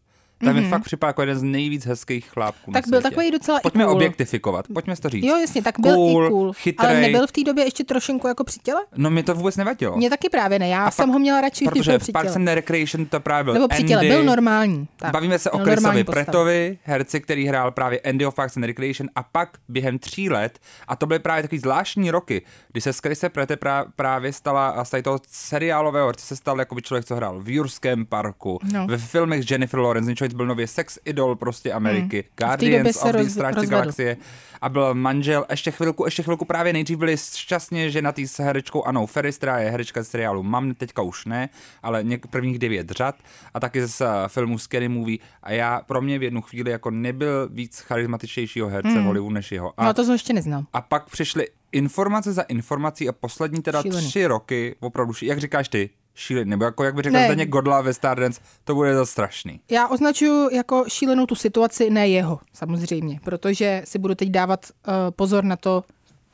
[0.45, 0.63] Ten mm-hmm.
[0.63, 3.15] mi fakt připadá jako jeden z nejvíc hezkých chlápků Tak byl světě.
[3.15, 3.97] takový docela Pojďme i cool.
[3.97, 5.25] objektifikovat, pojďme si to říct.
[5.25, 6.53] Jo, jasně, tak byl cool, i cool.
[6.53, 6.91] Chytrej.
[6.91, 8.81] Ale nebyl v té době ještě trošinku jako při těle?
[8.97, 9.97] No mi to vůbec nevadilo.
[9.97, 12.49] Mně taky právě ne, já A jsem pak- ho měla radši, Protože v Parks and
[12.49, 14.09] Recreation to právě byl Nebo při těle, Andy.
[14.15, 14.89] byl normální.
[14.97, 16.05] Tak, Bavíme se o Chrisovi.
[16.05, 20.59] Pretovi, herci, který hrál právě Andy of Parks and Recreation a pak během tří let,
[20.89, 24.69] a to byly právě takový zvláštní roky, kdy se z Chrise Prete prá- právě stala
[24.69, 28.59] a z toho seriálového herce se stal jako by člověk, co hrál v Jurském parku,
[28.73, 28.87] No.
[28.87, 32.49] ve filmech s Jennifer Lawrence, člověk byl nově sex idol prostě Ameriky, Hmm.
[32.49, 33.71] Guardians of the Strážci rozvedl.
[33.71, 34.17] galaxie
[34.61, 39.07] a byl manžel, ještě chvilku, ještě chvilku právě nejdřív byli šťastně ženatý s herečkou Anou
[39.07, 41.49] Ferris, která je herečka z seriálu Mam, teďka už ne,
[41.83, 43.15] ale něk, prvních devět řad
[43.55, 46.91] a taky z uh, filmu Scary Movie a já pro mě v jednu chvíli jako
[46.91, 49.03] nebyl víc charismatičtějšího herce hmm.
[49.03, 49.73] v Hollywoodu než jeho.
[49.77, 50.63] A, No to jsem ještě neznal.
[50.73, 54.09] a pak přišly informace za informací a poslední teda Šílený.
[54.09, 57.17] tři roky opravdu, jak říkáš ty, šílený, nebo jako jak by řekl.
[57.25, 59.61] Zdeněk Godla ve Stardance, to bude to strašný.
[59.71, 64.93] Já označuju jako šílenou tu situaci, ne jeho, samozřejmě, protože si budu teď dávat uh,
[65.11, 65.85] pozor na to,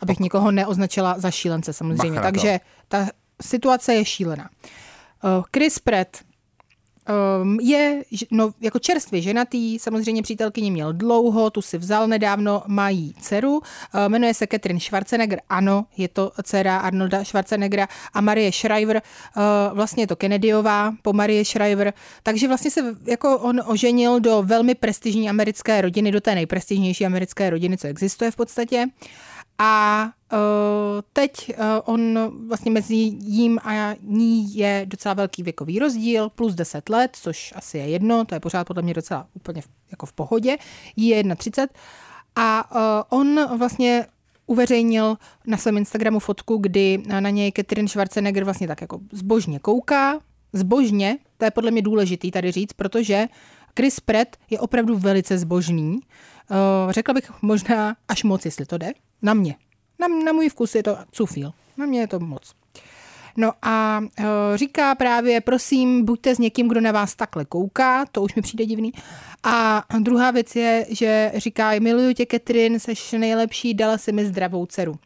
[0.00, 2.20] abych někoho neoznačila za šílence, samozřejmě.
[2.20, 3.06] Takže ta
[3.42, 4.50] situace je šílená.
[5.24, 6.08] Uh, Chris Pratt
[7.08, 13.14] um, je no, jako čerstvě ženatý, samozřejmě přítelkyni měl dlouho, tu si vzal nedávno, mají
[13.20, 13.60] dceru, uh,
[14.08, 19.02] jmenuje se Catherine Schwarzenegger, ano, je to dcera Arnolda Schwarzeneggera a Marie Shriver,
[19.36, 19.42] uh,
[19.76, 21.92] vlastně je to Kennedyová po Marie Shriver,
[22.22, 27.50] takže vlastně se jako on oženil do velmi prestižní americké rodiny, do té nejprestižnější americké
[27.50, 28.86] rodiny, co existuje v podstatě.
[29.58, 30.38] A uh,
[31.12, 32.18] teď uh, on
[32.48, 37.78] vlastně mezi jím a ní je docela velký věkový rozdíl, plus 10 let, což asi
[37.78, 40.56] je jedno, to je pořád podle mě docela úplně v, jako v pohodě.
[40.96, 41.80] Jí je 31.
[42.36, 44.06] A uh, on vlastně
[44.46, 45.16] uveřejnil
[45.46, 50.20] na svém Instagramu fotku, kdy na něj Catherine Schwarzenegger vlastně tak jako zbožně kouká.
[50.52, 53.26] Zbožně, to je podle mě důležitý tady říct, protože
[53.78, 55.92] Chris Pratt je opravdu velice zbožný.
[55.94, 58.92] Uh, řekla bych možná až moc, jestli to jde.
[59.22, 59.56] Na mě.
[59.98, 61.52] Na, na můj vkus je to cufíl.
[61.76, 62.54] Na mě je to moc.
[63.36, 68.22] No a uh, říká právě, prosím, buďte s někým, kdo na vás takhle kouká, to
[68.22, 68.92] už mi přijde divný.
[69.44, 74.66] A druhá věc je, že říká, miluju tě, Catherine, seš nejlepší, dala si mi zdravou
[74.66, 74.98] dceru.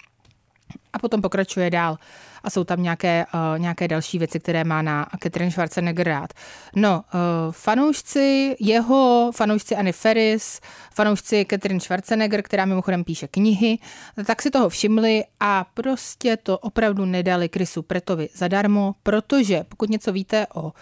[0.92, 1.98] A potom pokračuje dál.
[2.44, 6.32] A jsou tam nějaké, uh, nějaké další věci, které má na Catherine Schwarzenegger rád.
[6.76, 10.60] No, uh, fanoušci jeho, fanoušci Anny Ferris,
[10.94, 13.78] fanoušci Catherine Schwarzenegger, která mimochodem píše knihy,
[14.26, 20.12] tak si toho všimli a prostě to opravdu nedali Chrisu Pretovi zadarmo, protože pokud něco
[20.12, 20.72] víte o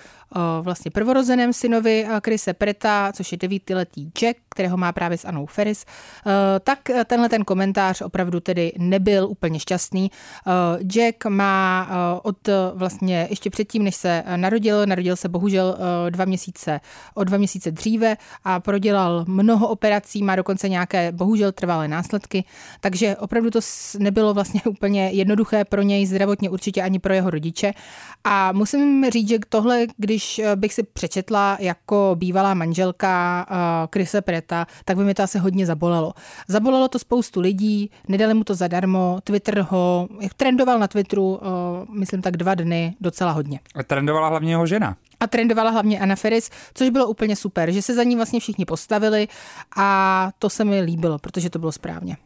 [0.63, 5.47] vlastně prvorozeném synovi eh, Chrise Preta, což je devítiletý Jack, kterého má právě s Anou
[5.47, 10.11] Ferris, eh, tak tenhle ten komentář opravdu tedy nebyl úplně šťastný.
[10.11, 15.29] Eh, Jack má eh, od eh, vlastně ještě předtím, než se eh, narodil, narodil se
[15.29, 16.81] bohužel eh, dva měsíce,
[17.15, 22.45] o dva měsíce dříve a prodělal mnoho operací, má dokonce nějaké bohužel trvalé následky,
[22.81, 23.61] takže opravdu to
[23.99, 27.73] nebylo vlastně úplně jednoduché pro něj zdravotně určitě ani pro jeho rodiče.
[28.25, 33.57] A musím říct, že tohle, když eh, bych si přečetla jako bývalá manželka uh,
[33.93, 36.13] Chrise Preta, tak by mi to asi hodně zabolelo.
[36.49, 41.41] Zabolelo to spoustu lidí, nedali mu to zadarmo, Twitter ho, trendoval na Twitteru, uh,
[41.95, 43.61] myslím tak dva dny, docela hodně.
[43.75, 44.97] A trendovala hlavně jeho žena.
[45.21, 48.65] A trendovala hlavně Anna Ferris, což bylo úplně super, že se za ní vlastně všichni
[48.65, 49.29] postavili
[49.77, 52.17] a to se mi líbilo, protože to bylo správně.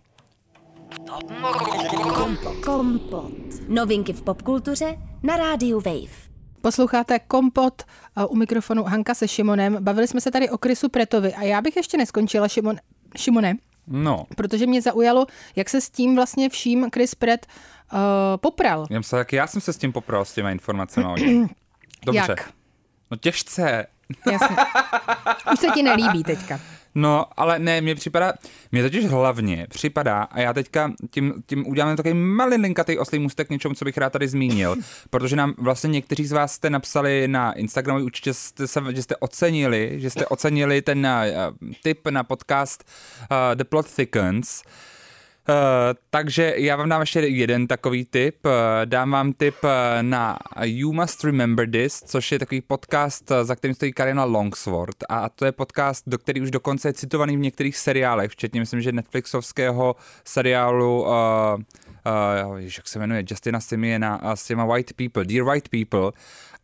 [2.64, 3.32] Kompot.
[3.68, 6.33] Novinky v popkultuře na rádiu Wave.
[6.64, 7.82] Posloucháte Kompot
[8.28, 9.76] u mikrofonu Hanka se Šimonem.
[9.80, 12.76] Bavili jsme se tady o Chrisu Pretovi a já bych ještě neskončila, Šimon,
[13.16, 13.54] Šimone,
[13.86, 17.46] No, protože mě zaujalo, jak se s tím vlastně vším Chris Pratt
[17.92, 17.98] uh,
[18.36, 18.86] popral.
[18.90, 21.06] já, se, já jsem se s tím popral, s těma informacemi.
[22.06, 22.24] Dobře.
[22.28, 22.50] Jak?
[23.10, 23.86] No těžce.
[24.32, 24.56] Jasně.
[25.52, 26.60] Už se ti nelíbí teďka.
[26.94, 28.32] No, ale ne, mně připadá,
[28.72, 33.50] mně totiž hlavně připadá, a já teďka tím, tím udělám takový malilinkatý oslý můstek k
[33.50, 34.76] něčemu, co bych rád tady zmínil,
[35.10, 39.16] protože nám vlastně někteří z vás jste napsali na Instagramu, určitě jste, se, že jste
[39.16, 42.84] ocenili, že jste ocenili ten uh, tip na podcast
[43.30, 44.62] uh, The Plot Thickens,
[45.48, 45.54] Uh,
[46.10, 48.46] takže já vám dám ještě jeden takový tip.
[48.46, 48.52] Uh,
[48.84, 49.70] dám vám tip uh,
[50.02, 54.96] na You Must Remember This, což je takový podcast, za kterým stojí Karina Longsword.
[55.08, 58.80] A to je podcast, do který už dokonce je citovaný v některých seriálech, včetně myslím,
[58.80, 65.24] že Netflixovského seriálu uh, uh, jak se jmenuje, Justina Simiena uh, s těma White People,
[65.24, 66.12] Dear White People.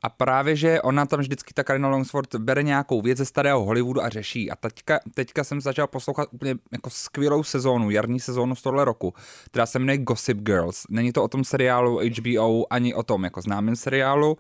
[0.03, 4.03] A právě, že ona tam vždycky, ta Karina Longsford, bere nějakou věc ze starého Hollywoodu
[4.03, 4.51] a řeší.
[4.51, 9.15] A teďka, teďka jsem začal poslouchat úplně jako skvělou sezónu, jarní sezónu z tohle roku,
[9.45, 10.87] která se jmenuje Gossip Girls.
[10.91, 14.39] Není to o tom seriálu HBO, ani o tom jako známém seriálu,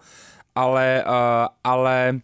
[0.54, 1.12] ale, uh,
[1.64, 2.20] ale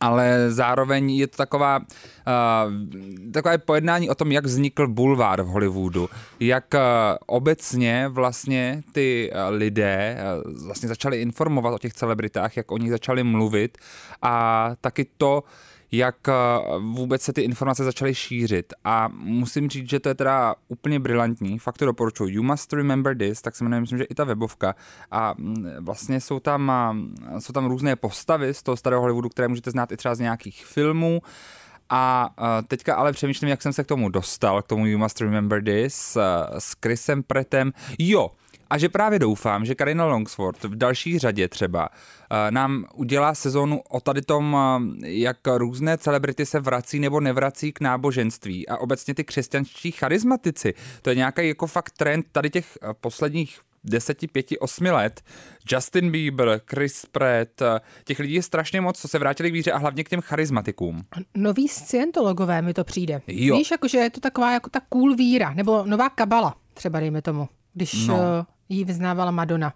[0.00, 6.08] ale zároveň je to taková, uh, takové pojednání o tom, jak vznikl bulvár v Hollywoodu,
[6.40, 6.80] jak uh,
[7.26, 12.90] obecně vlastně ty uh, lidé uh, vlastně začali informovat o těch celebritách, jak o nich
[12.90, 13.78] začali mluvit.
[14.22, 15.42] A taky to,
[15.92, 16.32] jak eh,
[16.78, 18.72] vůbec se ty informace začaly šířit.
[18.84, 22.34] A musím říct, že to je teda úplně brilantní, fakt to doporučuji.
[22.34, 24.74] You must remember this, tak se jmenuje, myslím, že i ta webovka.
[25.10, 26.72] A mm, vlastně jsou tam,
[27.36, 30.20] eh, jsou tam různé postavy z toho starého Hollywoodu, které můžete znát i třeba z
[30.20, 31.22] nějakých filmů.
[31.90, 35.20] A eh, teďka ale přemýšlím, jak jsem se k tomu dostal, k tomu You Must
[35.20, 36.16] Remember This
[36.58, 37.72] s Chrisem Pretem.
[37.98, 38.30] Jo,
[38.70, 43.80] a že právě doufám, že Karina Longsford v další řadě třeba uh, nám udělá sezónu
[43.88, 49.14] o tady tom, uh, jak různé celebrity se vrací nebo nevrací k náboženství a obecně
[49.14, 50.74] ty křesťanští charizmatici.
[51.02, 55.20] To je nějaký jako fakt trend tady těch uh, posledních deseti, pěti, osmi let.
[55.72, 57.62] Justin Bieber, Chris Pratt,
[58.04, 61.02] těch lidí je strašně moc, co se vrátili k víře a hlavně k těm charizmatikům.
[61.34, 63.22] Noví scientologové mi to přijde.
[63.26, 63.56] Jo.
[63.56, 67.48] Víš, jakože je to taková jako ta cool víra, nebo nová kabala, třeba dejme tomu,
[67.74, 69.72] když no ji vyznávala Madonna.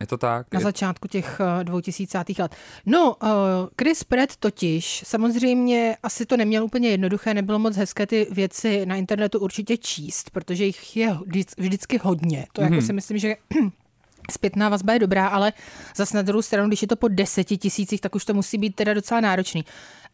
[0.00, 0.46] Je to tak?
[0.52, 0.64] Na je...
[0.64, 2.18] začátku těch 2000.
[2.18, 2.56] Eh, let.
[2.86, 3.28] No, uh,
[3.78, 8.96] Chris Pratt totiž, samozřejmě asi to neměl úplně jednoduché, nebylo moc hezké ty věci na
[8.96, 11.16] internetu určitě číst, protože jich je
[11.58, 12.46] vždycky hodně.
[12.52, 12.64] To mm-hmm.
[12.64, 12.86] jako mhm.
[12.86, 13.36] si myslím, že
[14.30, 15.52] zpětná vazba je dobrá, ale
[15.96, 18.74] zase na druhou stranu, když je to po deseti tisících, tak už to musí být
[18.74, 19.64] teda docela náročný.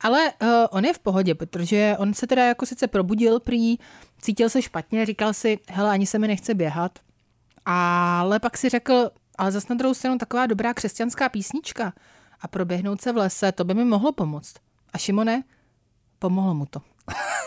[0.01, 3.79] Ale uh, on je v pohodě, protože on se teda jako sice probudil prý,
[4.21, 6.99] cítil se špatně, říkal si, hele, ani se mi nechce běhat,
[7.67, 11.93] ale pak si řekl, ale zase na druhou stranu taková dobrá křesťanská písnička
[12.41, 14.55] a proběhnout se v lese, to by mi mohlo pomoct.
[14.93, 15.43] A Šimone,
[16.19, 16.81] pomohlo mu to.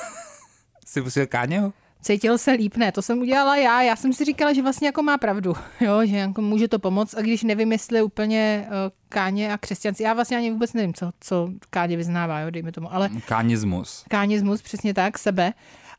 [0.86, 1.74] Jsi pustil Káňeho?
[2.02, 3.82] Cítil se líp, ne, to jsem udělala já.
[3.82, 7.14] Já jsem si říkala, že vlastně jako má pravdu, jo, že jako může to pomoct,
[7.18, 8.74] a když nevím, jestli úplně uh,
[9.10, 12.94] káně a křesťanci, já vlastně ani vůbec nevím, co, co káně vyznává, jo, dejme tomu,
[12.94, 13.10] ale...
[13.28, 14.04] Kánismus.
[14.10, 15.54] Kánismus, přesně tak, sebe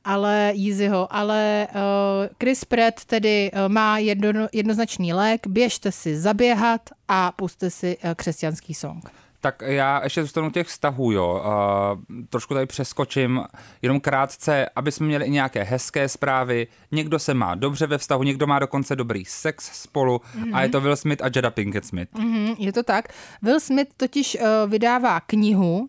[0.08, 1.80] ale Yeezyho, ale uh,
[2.40, 8.14] Chris Pratt tedy uh, má jedno, jednoznačný lék, běžte si zaběhat a puste si uh,
[8.14, 9.10] křesťanský song.
[9.40, 11.42] Tak já ještě zůstanu těch vztahů, jo.
[11.44, 13.44] Uh, trošku tady přeskočím,
[13.82, 16.66] jenom krátce, aby jsme měli i nějaké hezké zprávy.
[16.92, 20.56] Někdo se má dobře ve vztahu, někdo má dokonce dobrý sex spolu mm-hmm.
[20.56, 22.08] a je to Will Smith a Jada Pinkett Smith.
[22.14, 23.08] Mm-hmm, je to tak.
[23.42, 25.88] Will Smith totiž uh, vydává knihu, uh,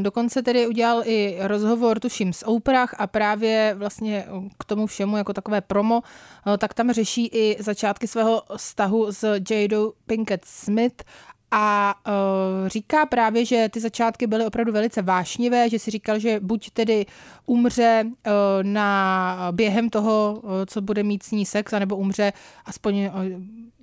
[0.00, 4.26] dokonce tedy udělal i rozhovor, tuším, s Oprah a právě vlastně
[4.58, 6.02] k tomu všemu jako takové promo,
[6.46, 11.04] uh, tak tam řeší i začátky svého vztahu s Jadou Pinkett Smith
[11.50, 16.40] a uh, říká právě, že ty začátky byly opravdu velice vášnivé, že si říkal, že
[16.40, 17.06] buď tedy
[17.46, 18.32] umře uh,
[18.62, 22.32] na během toho, uh, co bude mít s ní sex, anebo umře
[22.64, 23.10] aspoň uh,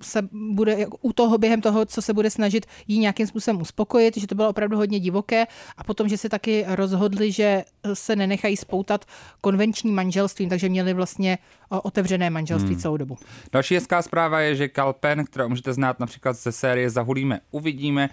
[0.02, 4.26] se bude u toho během toho, co se bude snažit jí nějakým způsobem uspokojit, že
[4.26, 5.46] to bylo opravdu hodně divoké.
[5.76, 9.04] A potom, že se taky rozhodli, že se nenechají spoutat
[9.40, 11.38] konvenčním manželstvím, takže měli vlastně
[11.82, 12.80] otevřené manželství hmm.
[12.80, 13.16] celou dobu.
[13.52, 18.10] Další hezká zpráva je, že Kalpen, kterou můžete znát například ze série Zahulíme, uvidíme,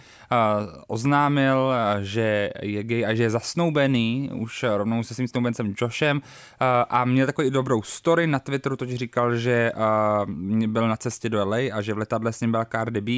[0.87, 6.21] oznámil, že je gay a že je zasnoubený už rovnou se svým snoubencem Joshem
[6.89, 9.71] a měl takový dobrou story na Twitteru, totiž říkal, že
[10.67, 13.11] byl na cestě do LA a že v letadle s ním byla Cardi B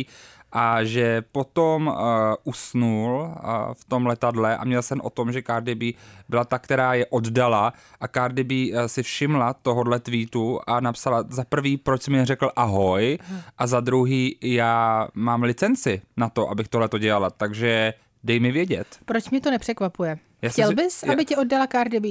[0.53, 1.95] a že potom uh,
[2.43, 5.85] usnul uh, v tom letadle a měl jsem o tom, že Cardi B
[6.29, 11.23] byla ta, která je oddala a Cardi B uh, si všimla tohohle tweetu a napsala
[11.29, 13.17] za prvý, proč jsi mi řekl ahoj
[13.57, 18.51] a za druhý, já mám licenci na to, abych tohle to dělala, takže dej mi
[18.51, 18.87] vědět.
[19.05, 20.17] Proč mi to nepřekvapuje?
[20.41, 21.13] Já Chtěl bys, já...
[21.13, 22.07] aby ti oddala Cardi B?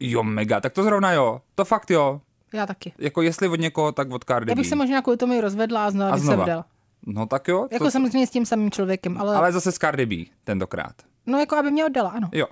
[0.00, 1.40] Jo, mega, tak to zrovna jo.
[1.54, 2.20] To fakt jo.
[2.54, 2.92] Já taky.
[2.98, 4.50] Jako jestli od někoho, tak od Cardi B.
[4.50, 6.36] Já bych se možná kvůli tomu i rozvedla a znova, a znova.
[6.36, 6.64] se vdala.
[7.06, 7.68] No tak jo.
[7.70, 7.90] Jako to...
[7.90, 9.36] samozřejmě s tím samým člověkem, ale...
[9.36, 10.94] Ale zase s Cardi B tentokrát.
[11.26, 12.28] No jako aby mě oddala, ano.
[12.32, 12.46] Jo.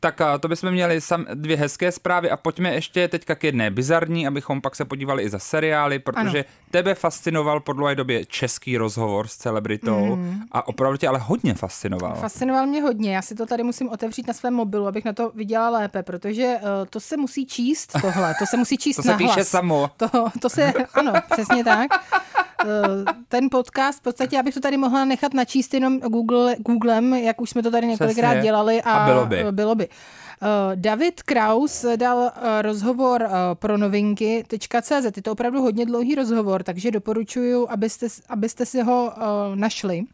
[0.00, 4.26] Tak to bychom měli sam, dvě hezké zprávy a pojďme ještě teďka k jedné bizarní,
[4.26, 6.54] abychom pak se podívali i za seriály, protože ano.
[6.70, 10.40] tebe fascinoval po dlouhé době český rozhovor s celebritou mm.
[10.52, 12.14] a opravdu tě ale hodně fascinoval.
[12.14, 15.30] Fascinoval mě hodně, já si to tady musím otevřít na svém mobilu, abych na to
[15.34, 19.14] viděla lépe, protože uh, to se musí číst tohle, to se musí číst To se
[19.14, 19.90] píše samo.
[19.96, 20.08] To,
[20.40, 21.90] to se, ano, přesně tak.
[22.64, 27.40] Eh, ten podcast, v podstatě, abych to tady mohla nechat načíst jenom Google, Googlem, jak
[27.40, 28.42] už jsme to tady několikrát Přesně.
[28.42, 29.44] dělali a, a bylo by.
[29.50, 29.88] Bylo by.
[29.88, 35.16] Eh, David Kraus dal eh, rozhovor pro novinky.cz.
[35.16, 39.12] Je to opravdu hodně dlouhý rozhovor, takže doporučuji, abyste, abyste si ho
[39.54, 40.04] našli.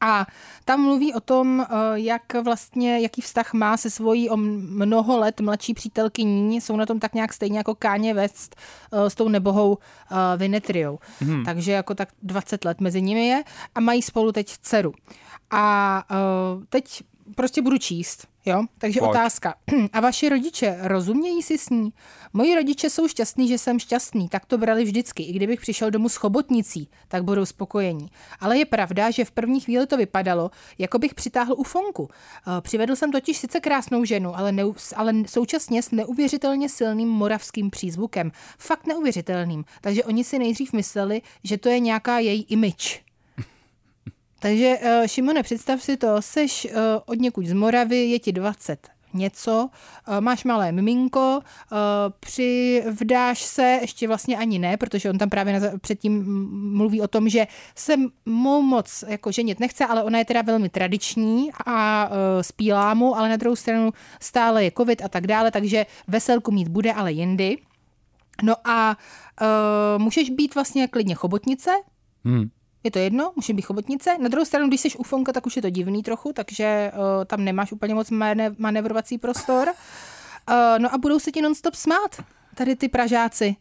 [0.00, 0.26] A
[0.64, 5.40] tam mluví o tom, eh, jak vlastně, jaký vztah má se svojí o mnoho let
[5.40, 6.60] mladší přítelkyní.
[6.60, 8.56] Jsou na tom tak nějak stejně jako Káně West
[8.92, 10.98] eh, s tou nebohou eh, Vinetriou.
[11.20, 11.44] Hmm.
[11.44, 13.42] Takže jako tak 20 let mezi nimi je
[13.74, 14.92] a mají spolu teď dceru.
[15.50, 16.04] A
[16.68, 17.02] teď
[17.34, 18.26] prostě budu číst.
[18.46, 18.64] Jo?
[18.78, 19.10] Takže Pojď.
[19.10, 19.54] otázka.
[19.92, 21.92] A vaši rodiče rozumějí si s ní?
[22.32, 25.22] Moji rodiče jsou šťastní, že jsem šťastný, tak to brali vždycky.
[25.22, 28.08] I kdybych přišel domů s chobotnicí, tak budou spokojení.
[28.40, 32.08] Ale je pravda, že v první chvíli to vypadalo, jako bych přitáhl ufonku.
[32.12, 37.70] Eh, Přivedl jsem totiž sice krásnou ženu, ale, neu, ale současně s neuvěřitelně silným moravským
[37.70, 38.32] přízvukem.
[38.58, 39.64] Fakt neuvěřitelným.
[39.80, 43.07] Takže oni si nejdřív mysleli, že to je nějaká její image.
[44.38, 48.88] Takže uh, Šimone, představ si to, seš uh, od někud z Moravy, je ti 20
[49.14, 49.70] něco,
[50.08, 51.40] uh, máš malé miminko,
[51.72, 51.78] uh,
[52.20, 56.24] přivdáš se, ještě vlastně ani ne, protože on tam právě předtím
[56.76, 57.96] mluví o tom, že se
[58.26, 63.16] mu moc jako ženit nechce, ale ona je teda velmi tradiční a uh, spílá mu,
[63.16, 67.12] ale na druhou stranu stále je covid a tak dále, takže veselku mít bude, ale
[67.12, 67.56] jindy.
[68.42, 68.96] No a
[69.40, 71.70] uh, můžeš být vlastně klidně chobotnice,
[72.24, 72.50] Hmm.
[72.84, 74.18] Je to jedno, může být chobotnice.
[74.18, 77.44] Na druhou stranu, když jsi ufonka, tak už je to divný trochu, takže uh, tam
[77.44, 79.68] nemáš úplně moc mane- manevrovací prostor.
[79.68, 82.22] Uh, no a budou se ti nonstop smát,
[82.54, 83.56] tady ty Pražáci.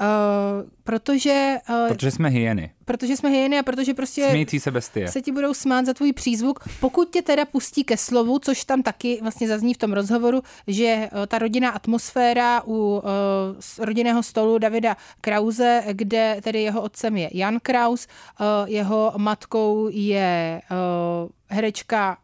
[0.00, 2.70] Uh, protože, uh, Protože jsme hyeny.
[2.84, 5.08] protože jsme hyeny a protože prostě Smějící se bestie.
[5.08, 8.82] se ti budou smát za tvůj přízvuk, pokud tě teda pustí ke slovu, což tam
[8.82, 14.58] taky vlastně zazní v tom rozhovoru, že eh, ta rodinná atmosféra u uh, rodinného stolu
[14.58, 18.06] Davida Krause, kde tedy jeho otcem je Jan Kraus,
[18.40, 22.16] uh, jeho matkou je uh, herečka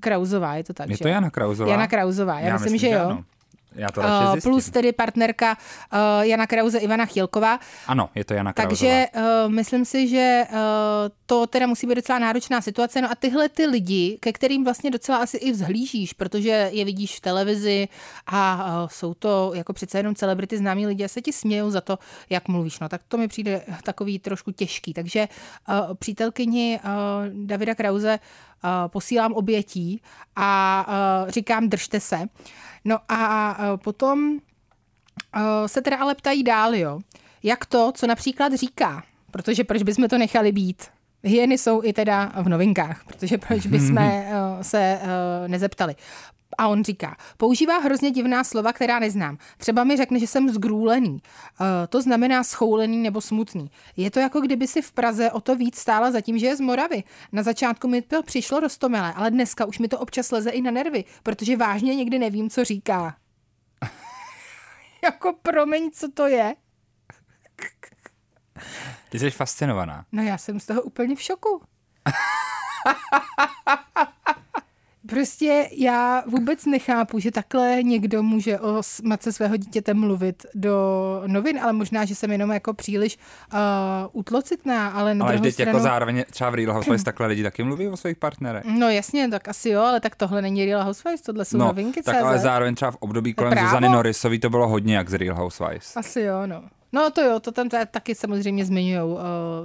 [0.00, 1.08] Krauzová, je to tak, Je že to?
[1.08, 1.70] Jana Krauzová?
[1.70, 3.00] Jana Krauzová, já, myslím, že jo.
[3.00, 3.24] ano.
[3.74, 4.52] Já to radši Uh, zjistím.
[4.52, 5.56] plus tedy partnerka
[5.92, 7.60] uh, Jana Krause Ivana Chilková.
[7.86, 8.68] Ano, je to Jana Krauzová.
[8.68, 10.56] Takže uh, myslím si, že uh,
[11.26, 13.00] to teda musí být docela náročná situace.
[13.00, 17.16] No a tyhle ty lidi, ke kterým vlastně docela asi i vzhlížíš, protože je vidíš
[17.16, 17.88] v televizi
[18.26, 21.80] a uh, jsou to jako přece jenom celebrity známí lidi a se ti smějou za
[21.80, 21.98] to,
[22.30, 22.80] jak mluvíš.
[22.80, 24.94] No tak to mi přijde takový trošku těžký.
[24.94, 25.28] Takže
[25.68, 28.49] uh, přítelkyni uh, Davida Krause uh,
[28.88, 30.02] posílám obětí
[30.36, 30.86] a
[31.24, 32.18] uh, říkám držte se.
[32.84, 34.38] No a uh, potom
[35.66, 37.00] se teda ale ptají dál, jo.
[37.42, 39.02] Jak to, co například říká?
[39.30, 40.88] Protože proč bychom to nechali být?
[41.22, 43.98] Hyeny jsou i teda v novinkách, protože proč bychom
[44.62, 45.00] se
[45.46, 45.94] nezeptali.
[46.60, 49.38] A on říká, používá hrozně divná slova, která neznám.
[49.56, 51.10] Třeba mi řekne, že jsem zgrůlený.
[51.10, 53.70] Uh, to znamená schoulený nebo smutný.
[53.96, 56.56] Je to jako kdyby si v Praze o to víc stála za tím, že je
[56.56, 57.04] z Moravy.
[57.32, 60.70] Na začátku mi to přišlo roztomilé, ale dneska už mi to občas leze i na
[60.70, 63.16] nervy, protože vážně někdy nevím, co říká.
[65.04, 66.54] jako promiň, co to je?
[69.08, 70.04] Ty jsi fascinovaná.
[70.12, 71.62] No já jsem z toho úplně v šoku.
[75.10, 80.72] Prostě já vůbec nechápu, že takhle někdo může o matce svého dítěte mluvit do
[81.26, 83.18] novin, ale možná, že jsem jenom jako příliš
[83.52, 83.58] uh,
[84.12, 85.68] utlocitná, ale na Ale druhou vždyť stranu...
[85.70, 88.64] jako zároveň třeba v Real Housewives takhle lidi taky mluví o svých partnerech.
[88.64, 92.02] No jasně, tak asi jo, ale tak tohle není Real Housewives, tohle jsou No, novinky
[92.02, 92.42] tak ale CZ.
[92.42, 93.68] zároveň třeba v období kolem právo?
[93.68, 95.96] Zuzany Norrisový to bylo hodně jak z Real Housewives.
[95.96, 96.62] Asi jo, no.
[96.92, 99.18] No to jo, to tam ta- taky samozřejmě zmiňují uh,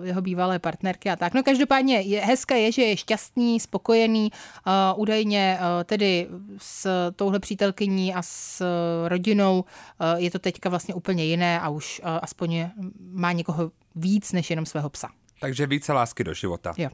[0.03, 1.33] jeho bývalé partnerky a tak.
[1.33, 7.39] No každopádně je, hezké je, že je šťastný, spokojený, uh, údajně uh, tedy s touhle
[7.39, 12.09] přítelkyní a s uh, rodinou uh, je to teďka vlastně úplně jiné a už uh,
[12.21, 12.69] aspoň
[13.11, 15.09] má někoho víc než jenom svého psa.
[15.41, 16.73] Takže více lásky do života.
[16.77, 16.89] Jo.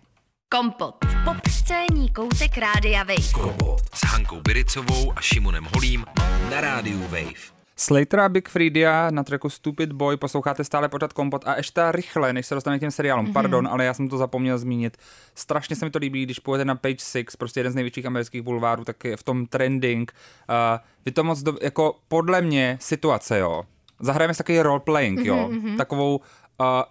[0.49, 0.95] Kompot.
[1.25, 3.31] Pop scéní koutek Rádia Wave.
[3.33, 6.05] Kompot s Hankou Biricovou a Šimonem Holím
[6.51, 7.60] na rádiu Wave.
[7.75, 12.33] Slater a Big Freedia na tracku Stupid Boy posloucháte stále pořád kompot a ještě rychle,
[12.33, 13.25] než se dostaneme k těm seriálům.
[13.25, 13.33] Mm-hmm.
[13.33, 14.97] Pardon, ale já jsem to zapomněl zmínit.
[15.35, 18.41] Strašně se mi to líbí, když půjdete na Page Six, prostě jeden z největších amerických
[18.41, 20.13] bulvárů, tak je v tom trending.
[20.49, 23.63] Uh, je to moc, do, jako podle mě situace, jo.
[23.99, 25.49] Zahrajeme si takový roleplaying, jo.
[25.51, 25.77] Mm-hmm.
[25.77, 26.19] Takovou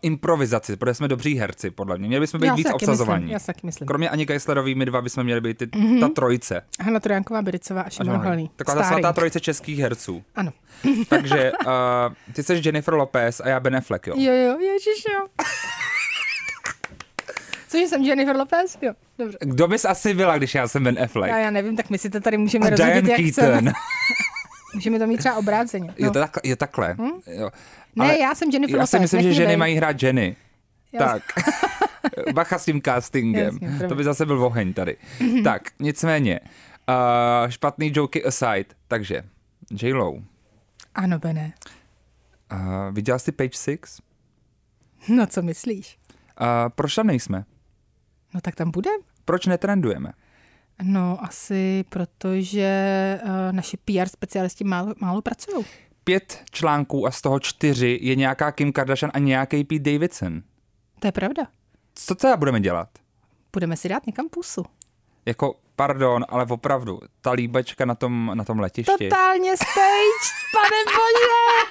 [0.02, 2.09] improvizaci, protože jsme dobří herci, podle mě.
[2.09, 3.24] Měli bychom být Já víc obsazovaní.
[3.24, 3.88] myslím, já taky myslím.
[3.88, 6.00] Kromě Ani Geislerový, my dva bychom měli být ty, mm-hmm.
[6.00, 6.62] ta trojice.
[6.80, 8.50] Hanna Trojanková, Biricová a Šimon Holý.
[8.56, 10.22] Taková ta svatá trojice českých herců.
[10.37, 10.52] Ano.
[11.09, 14.14] Takže uh, ty jsi Jennifer Lopez a já Ben Affleck, jo?
[14.18, 15.44] Jo, jo, ježiš, jo.
[17.68, 18.78] Cože jsem Jennifer Lopez?
[18.83, 19.38] Jo, dobře.
[19.40, 21.30] Kdo bys asi byla, když já jsem Ben Affleck?
[21.30, 23.72] Já, já nevím, tak my si to tady můžeme a rozhodit, Diane jak chceme.
[24.74, 25.87] Můžeme to mít třeba obráceně.
[25.88, 25.94] No.
[25.96, 26.96] Je, to takhle, je takhle.
[27.26, 27.50] Jo.
[27.96, 30.37] Ne, já jsem Jennifer Já si myslím, že ženy mají hrát ženy.
[30.92, 31.22] Já- Tak.
[32.35, 33.59] Bacha s tím castingem.
[33.62, 34.96] Jasně, to by zase byl oheň tady.
[35.44, 36.40] tak, nicméně.
[36.88, 38.64] Uh, špatný joky aside.
[38.88, 39.22] Takže,
[39.83, 40.14] J-Lo.
[40.94, 41.52] Ano, Bene.
[42.52, 42.59] Uh,
[42.94, 44.00] viděla jsi Page Six?
[45.09, 45.98] No, co myslíš?
[46.40, 47.44] Uh, proč tam nejsme?
[48.35, 49.00] No tak tam budem.
[49.24, 50.12] Proč netrendujeme?
[50.83, 52.70] No, asi protože
[53.24, 55.64] uh, naši PR specialisti málo, málo pracují.
[56.05, 60.43] Pět článků a z toho čtyři je nějaká Kim Kardashian a nějaký Pete Davidson.
[61.01, 61.47] To je pravda.
[61.95, 62.89] Co teda budeme dělat?
[63.53, 64.64] Budeme si dát někam pusu.
[65.26, 69.09] Jako, pardon, ale opravdu, ta líbačka na tom, na tom letišti.
[69.09, 71.70] Totálně stage, pane bože!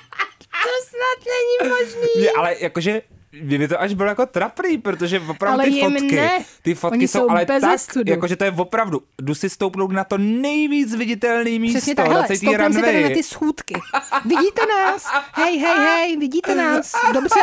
[0.63, 2.23] To snad není možný.
[2.23, 3.01] Je, ale jakože
[3.41, 6.45] mě by to až bylo jako trapný, protože opravdu Ale ty fotky, ne.
[6.61, 8.11] ty fotky Oni jsou, jsou ale tak, studu.
[8.11, 12.27] jakože to je opravdu, jdu si stoupnout na to nejvíc viditelný místo, Přesně tak, hele,
[12.37, 13.73] stoupneme si tady na ty schůdky.
[14.25, 15.05] Vidíte nás?
[15.33, 16.91] Hej, hej, hej, vidíte nás?
[17.13, 17.39] Dobře?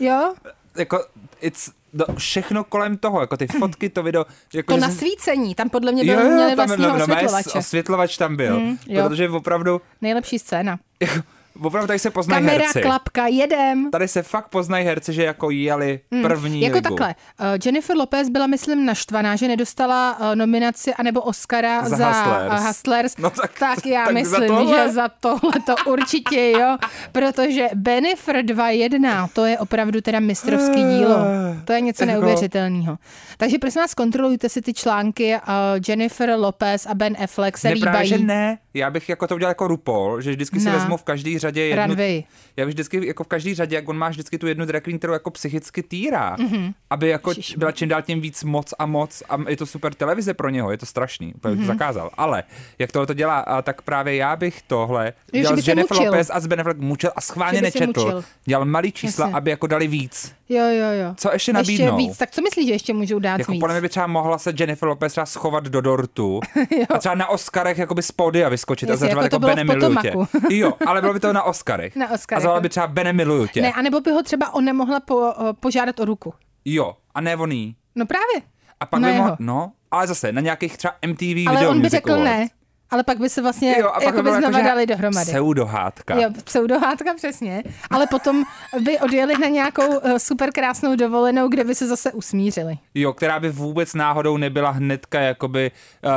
[0.00, 0.34] Jo?
[0.76, 1.04] Jako,
[1.40, 4.26] it's, do, všechno kolem toho, jako ty fotky, to video.
[4.54, 7.04] Jako, To že nasvícení, tam podle mě Jo, byl, jo, měli tam vlastního no, no,
[7.04, 7.58] osvětlovače.
[7.58, 9.08] osvětlovač tam byl, Mm, jo.
[9.08, 10.78] protože opravdu, Nejlepší scéna.
[11.00, 11.14] jako,
[11.62, 12.80] opravdu tady se poznají Kamera, herci.
[12.82, 13.90] klapka, jedem.
[13.90, 16.82] Tady se fakt poznají herci, že jako jeli první Jako ligu.
[16.88, 22.08] takhle, uh, Jennifer Lopez byla, myslím, naštvaná, že nedostala uh, nominaci anebo Oscara Za za,
[22.10, 22.60] Hustlers.
[22.60, 23.16] uh, Hustlers.
[23.18, 24.86] No tak- tak já tak za myslím, tohle.
[24.86, 26.76] že za tohle to určitě jo,
[27.12, 31.16] protože Bennifer 2.1, to je opravdu teda mistrovský dílo.
[31.64, 32.98] To je něco Jako- neuvěřitelného.
[33.36, 35.34] Takže prosím vás, kontrolujte si ty články.
[35.34, 35.40] Uh,
[35.88, 38.08] Jennifer Lopez a Ben Affleck se ne, právě, líbají.
[38.08, 38.58] že ne.
[38.74, 41.62] Já bych jako to udělal jako RuPaul, že vždycky si Na vezmu v každé řadě
[41.62, 41.86] jednu...
[41.86, 42.22] runway.
[42.56, 44.98] Já bych vždycky jako v každé řadě, jak on má vždycky tu jednu drag queen,
[44.98, 46.74] kterou jako psychicky týrá, mm-hmm.
[46.90, 47.58] aby jako Ježišmarja.
[47.58, 50.70] byla čím dál tím víc moc a moc a je to super televize pro něho,
[50.70, 51.60] je to strašný, úplně mm-hmm.
[51.60, 52.10] to zakázal.
[52.16, 52.42] Ale
[52.78, 56.10] jak tohle to dělá, a tak právě já bych tohle že dělal s Jennifer mučil.
[56.12, 58.00] Lopez a s Ben Affleck mučil a schválně nečetl.
[58.00, 58.24] mučil.
[58.44, 59.36] Dělal malý čísla, Jasně.
[59.36, 60.32] aby jako dali víc.
[60.48, 61.14] Jo, jo, jo.
[61.16, 61.84] Co ještě nabídnou?
[61.84, 62.18] Ještě víc.
[62.18, 63.60] Tak co myslíš, že ještě můžou dát Jako víc?
[63.60, 66.40] podle mě by třeba mohla se Jennifer Lopez třeba schovat do dortu
[66.88, 69.56] a třeba na Oscarech jakoby z pódia vyskočit a Jasně, zařvat jako jako, to bylo
[69.56, 70.10] Bene v miluju tě.
[70.10, 70.54] Potomacu.
[70.54, 71.96] Jo, ale bylo by to na Oscarech.
[71.96, 72.62] Na Oscarech, A zavolala jo.
[72.62, 73.62] by třeba Bene miluju tě.
[73.62, 76.34] Ne, anebo by ho třeba on nemohla po, požádat o ruku.
[76.64, 77.76] Jo, a ne on jí.
[77.94, 78.42] No právě.
[78.80, 79.36] A pak Na by mohl, jeho.
[79.40, 82.48] no, ale zase na nějakých třeba MTV Ale Video on by řekl ne.
[82.94, 85.30] Ale pak by se vlastně Jo, a pak jako by znova jako, dali dohromady.
[85.30, 86.14] Pseudohádka.
[86.20, 87.62] Jo, pseudohádka přesně.
[87.90, 88.42] Ale potom
[88.80, 92.78] by odjeli na nějakou uh, super krásnou dovolenou, kde by se zase usmířili.
[92.94, 95.70] Jo, která by vůbec náhodou nebyla hnedka jakoby
[96.04, 96.10] uh,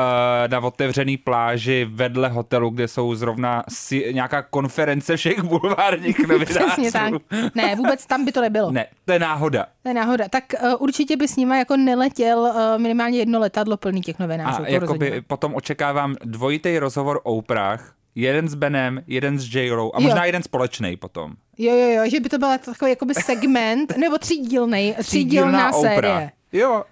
[0.47, 6.65] na otevřený pláži vedle hotelu, kde jsou zrovna si, nějaká konference všech bulvárních novinářů.
[6.67, 7.13] Přesně tak.
[7.55, 8.71] Ne, vůbec tam by to nebylo.
[8.71, 9.65] Ne, to je náhoda.
[9.87, 10.29] To je náhoda.
[10.29, 14.63] Tak uh, určitě by s nima jako neletěl uh, minimálně jedno letadlo plný těch novinářů.
[14.63, 19.99] A jakoby potom očekávám dvojitý rozhovor o Oprah, jeden s Benem, jeden s j a
[19.99, 20.25] možná Jo.
[20.25, 21.33] jeden společný potom.
[21.57, 26.31] Jo, jo, jo, že by to byl takový jakoby segment, nebo třídílnej, třídílná série.
[26.51, 26.83] Jo,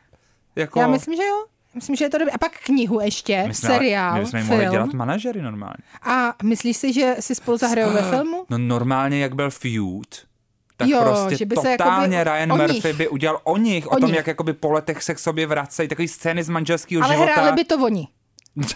[0.55, 0.79] jako...
[0.79, 1.45] Já myslím, že jo.
[1.75, 2.31] Myslím, že je to dobré.
[2.31, 4.71] A pak knihu ještě, my jsme, seriál, my bychom jim mohli film.
[4.71, 5.77] dělat manažery normálně.
[6.01, 8.45] A myslíš si, že si spolu zahrajou ve filmu?
[8.49, 10.07] No normálně, jak byl Feud,
[10.77, 12.97] tak Jo, prostě že by se totálně jakoby Ryan Murphy nich.
[12.97, 14.15] by udělal o nich, o, O tom, nich.
[14.15, 17.31] jak jakoby po letech se k sobě vracejí, takový scény z manželského Ale života.
[17.33, 18.07] hráli by to oni.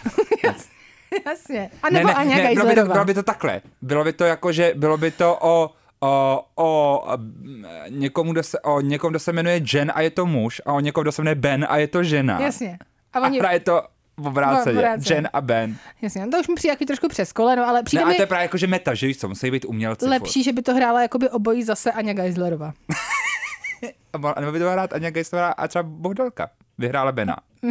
[1.26, 1.70] Jasně.
[1.82, 3.60] A nebo ne, ne, Aňa ne, bylo, by to, bylo by to takhle.
[3.82, 5.70] Bylo by to jako, že bylo by to o,
[6.00, 7.02] o, o
[7.88, 10.80] někomu, kdo se, o někom, kdo se jmenuje Jen a je to muž a o
[10.80, 12.40] někom, kdo se jmenuje Ben a je to žena.
[12.40, 12.78] Jasně.
[13.12, 13.82] A A oni, hraje to
[14.26, 14.78] obráceně.
[14.78, 15.16] obráceně.
[15.16, 15.76] Jen a Ben.
[16.02, 18.14] jasně, no to už mi přijde jako trošku přes koleno, ale Ne, přijde a mi
[18.14, 20.06] to je právě jako, že meta, že co, musí být umělci.
[20.06, 22.72] lepší, že by to hrála jakoby obojí zase Aňa Geislerová.
[22.72, 22.96] furt.
[24.26, 26.50] A A nebo by to hrát Aňa Geislerová a třeba Bohdalka.
[26.78, 27.36] Vyhrála Bena.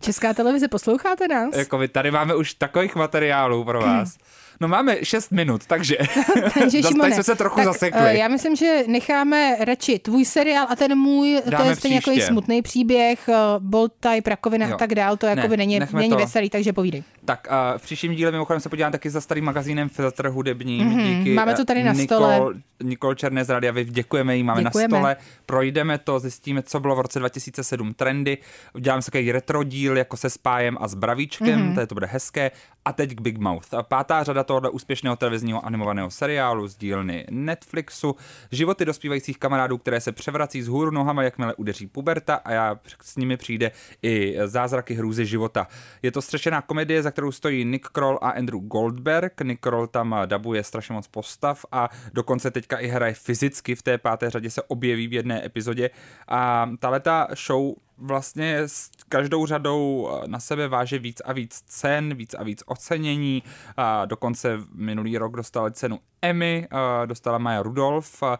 [0.00, 1.54] Česká televize, posloucháte nás?
[1.56, 4.16] Jako vy tady máme už takových materiálů pro vás.
[4.62, 5.96] No máme 6 minut, takže,
[6.58, 8.00] Takže Šimone, jsme se trochu tak, zasekli.
[8.00, 11.94] eh, Já myslím, že necháme radši tvůj seriál a ten můj, to Dáme je stejně
[11.96, 14.74] jako i smutný příběh, eh, Bold Type, rakovina Jo.
[14.74, 16.16] a tak dál, to Ne, jakoby není, není to.
[16.16, 17.02] veselý, takže povídej.
[17.24, 20.86] Tak a v příštím díle mimochodem se podívám taky za starým magazínem Filtr hudebním.
[20.86, 22.54] Mhm, Díky máme to eh, tady na Nikol, stole.
[22.82, 24.92] Nikol Černé z Radia děkujeme jí, máme Děkujeme.
[24.92, 25.16] na stole.
[25.46, 28.38] Projdeme to, zjistíme, co bylo v roce 2007 trendy.
[28.74, 31.74] Uděláme si takový retro díl jako se Spájem a s Bravíčkem, Mhm.
[31.74, 31.86] mm-hmm.
[31.86, 32.50] to bude hezké.
[32.84, 33.74] A teď k Big Mouth.
[33.74, 38.16] A pátá řada tohoto úspěšného televizního animovaného seriálu z dílny Netflixu.
[38.50, 43.16] Životy dospívajících kamarádů, které se převrací z hůru nohama, jakmile udeří puberta a já s
[43.16, 43.70] nimi přijde
[44.02, 45.66] i zázraky hrůzy života.
[46.02, 49.40] Je to střešená komedie, za kterou stojí Nick Kroll a Andrew Goldberg.
[49.40, 53.98] Nick Kroll tam dabuje strašně moc postav a dokonce teďka i hraje fyzicky v té
[53.98, 55.90] páté řadě se objeví v jedné epizodě.
[56.28, 62.14] A tahleta show vlastně s každou řadou eh, na sebe váže víc a víc cen,
[62.14, 63.42] víc a víc ocenění.
[63.76, 68.38] A dokonce minulý rok dostala cenu Emmy, eh, dostala Maja Rudolf eh,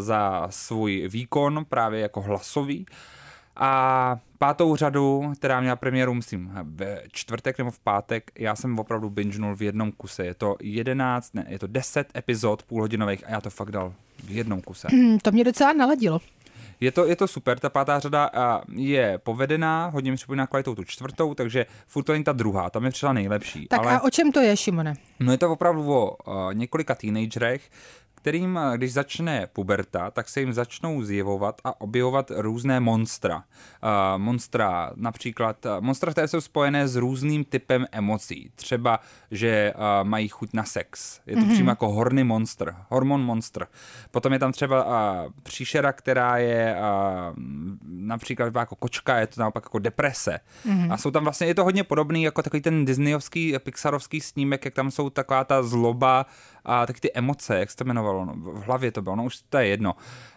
[0.00, 2.86] za svůj výkon právě jako hlasový.
[3.56, 9.10] A pátou řadu, která měla premiéru, myslím, ve čtvrtek nebo v pátek, já jsem opravdu
[9.10, 10.26] bingenul v jednom kuse.
[10.26, 14.30] Je to 11, ne, je to 10 epizod půlhodinových a já to fakt dal v
[14.30, 14.88] jednom kuse.
[14.92, 16.20] Hm, to mě docela naladilo.
[16.80, 18.30] Je to, je to super, ta pátá řada
[18.74, 22.84] je povedená, hodně mi připomíná kvalitou tu čtvrtou, takže furt to není ta druhá, tam
[22.84, 23.66] je třeba nejlepší.
[23.66, 24.94] Tak ale a o čem to je, Šimone?
[25.20, 27.70] no je to opravdu o uh, několika teenagerech,
[28.24, 33.36] kterým, eh, když začne puberta, tak se jim začnou zjevovat a objevovat různé monstra.
[33.36, 38.50] Uh, monstra, například uh, monstra, které jsou spojené s různým typem emocí.
[38.54, 39.00] Třeba,
[39.30, 41.20] že uh, mají chuť na sex.
[41.26, 41.52] Je to mm-hmm.
[41.52, 43.66] přímo jako horny monster, hormon monster.
[44.10, 44.92] Potom je tam třeba uh,
[45.42, 47.34] příšera, která je uh,
[47.88, 50.40] například jako kočka, je to naopak jako deprese.
[50.66, 50.92] Mm-hmm.
[50.92, 54.74] A jsou tam vlastně, je to hodně podobný jako takový ten disneyovský, pixarovský snímek, jak
[54.74, 56.26] tam jsou taková ta zloba
[56.64, 59.42] a taky ty emoce, jak se to jmenovalo, no, v hlavě to bylo, no už
[59.48, 59.94] to je jedno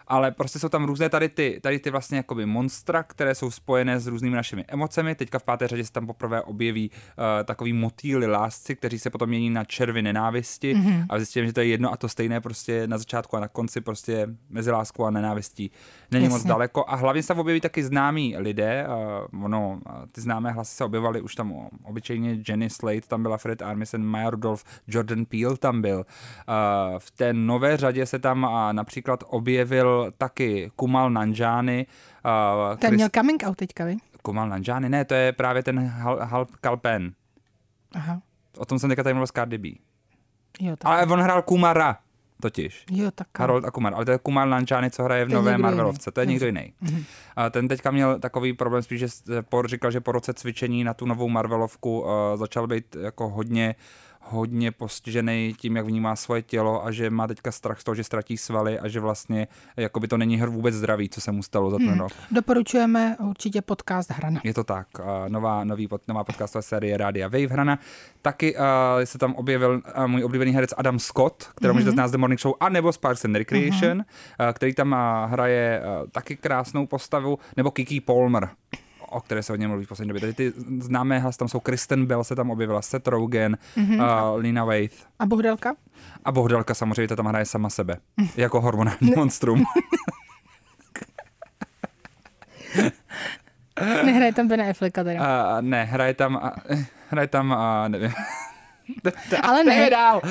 [0.08, 4.00] ale prostě jsou tam různé tady ty, tady ty vlastně jakoby monstra, které jsou spojené
[4.00, 5.14] s různými našimi emocemi.
[5.14, 9.28] Teďka v páté řadě se tam poprvé objeví uh, takový motýly lásci, kteří se potom
[9.28, 11.06] mění na červy nenávisti mm-hmm.
[11.08, 13.80] a zjistím, že to je jedno a to stejné prostě na začátku a na konci
[13.80, 15.70] prostě mezi láskou a nenávistí
[16.10, 16.38] není Jasně.
[16.38, 18.86] moc daleko a hlavně se tam objeví taky známí lidé,
[19.32, 23.36] uh, ono, uh, ty známé hlasy se objevovaly už tam obyčejně Jenny Slate, tam byla
[23.36, 25.96] Fred Armisen, Maya Rudolph, Jordan Peele tam byl.
[25.98, 31.86] Uh, v té nové řadě se tam uh, například objevil taky Kumal Nanjani.
[32.24, 32.98] Uh, ten Chris...
[32.98, 33.96] měl coming out teďka, vy?
[34.22, 37.12] Kumal Nanjani, ne, to je právě ten Hal, Hal Kalpen.
[37.94, 38.20] Aha.
[38.56, 39.68] O tom jsem teďka tady mluvil s Cardi B.
[40.60, 40.86] Jo, tak.
[40.86, 41.98] Ale on hrál Kumara
[42.42, 42.84] totiž.
[42.90, 43.26] Jo, tak.
[43.38, 43.94] Harold a Kumar.
[43.94, 46.10] Ale to je Kumar Nančány, co hraje v nové Marvelovce.
[46.10, 46.72] To je někdo jiný.
[46.82, 47.04] Mm-hmm.
[47.36, 49.06] A ten teďka měl takový problém spíš, že
[49.48, 53.74] por říkal, že po roce cvičení na tu novou Marvelovku uh, začal být jako hodně
[53.78, 57.94] uh, hodně postižený tím, jak vnímá svoje tělo a že má teďka strach z toho,
[57.94, 61.42] že ztratí svaly a že vlastně jako by to není vůbec zdravý, co se mu
[61.42, 61.98] stalo za ten hmm.
[61.98, 62.12] rok.
[62.30, 64.40] Doporučujeme určitě podcast Hrana.
[64.44, 64.86] Je to tak.
[65.28, 67.78] Nová, nový, nová podcastová série Rádia Wave Hrana.
[68.22, 68.62] Taky uh,
[69.04, 71.76] se tam objevil uh, můj oblíbený herec Adam Scott, kterého mm-hmm.
[71.76, 74.46] můžete znát z The Morning Show, a nebo z Parks and Recreation, mm-hmm.
[74.48, 78.48] uh, který tam uh, hraje uh, taky krásnou postavu, nebo Kiki Palmer
[79.10, 80.20] o které se hodně mluví v poslední době.
[80.20, 84.32] Tady ty známé hlas tam jsou Kristen Bell se tam objevila, Seth Rogen, mm-hmm.
[84.32, 84.96] uh, Lina Waithe.
[85.18, 85.74] A Bohdelka?
[86.24, 87.96] A Bohdelka samozřejmě, ta tam hraje sama sebe,
[88.36, 89.64] jako hormonální monstrum.
[94.04, 95.20] Nehraje tam Ben Afflecka teda.
[95.20, 96.40] Uh, ne, hraje tam, uh,
[97.08, 98.12] hraje tam, uh, nevím.
[99.42, 99.90] Ale ne.
[99.90, 100.22] dál.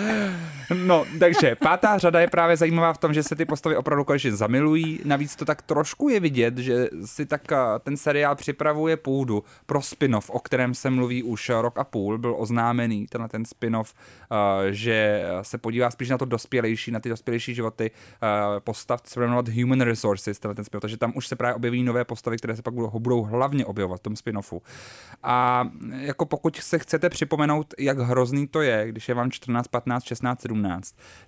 [0.75, 4.35] No, takže pátá řada je právě zajímavá v tom, že se ty postavy opravdu konečně
[4.35, 4.99] zamilují.
[5.05, 9.81] Navíc to tak trošku je vidět, že si tak eh, ten seriál připravuje půdu pro
[9.81, 12.17] spin-off, o kterém se mluví už rok a půl.
[12.17, 17.09] Byl oznámený tenhle ten spin-off, eh, že se podívá spíš na to dospělejší, na ty
[17.09, 18.27] dospělejší životy eh,
[18.59, 20.81] postav, co bude jmenovat Human Resources, tenhle ten spin-off.
[20.81, 23.99] Takže tam už se právě objeví nové postavy, které se pak budou, budou hlavně objevovat
[23.99, 24.61] v tom spin-offu.
[25.23, 25.67] A
[25.99, 30.41] jako pokud se chcete připomenout, jak hrozný to je, když je vám 14, 15, 16,
[30.41, 30.56] 17,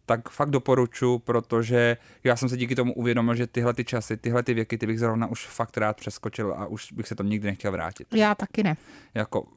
[0.06, 4.44] tak fakt doporučuji, protože já jsem se díky tomu uvědomil, že tyhle ty časy, tyhle
[4.44, 7.48] ty věky, ty bych zrovna už fakt rád přeskočil a už bych se tam nikdy
[7.48, 8.08] nechtěl vrátit.
[8.14, 8.78] Já taky ne.
[9.14, 9.48] Jako,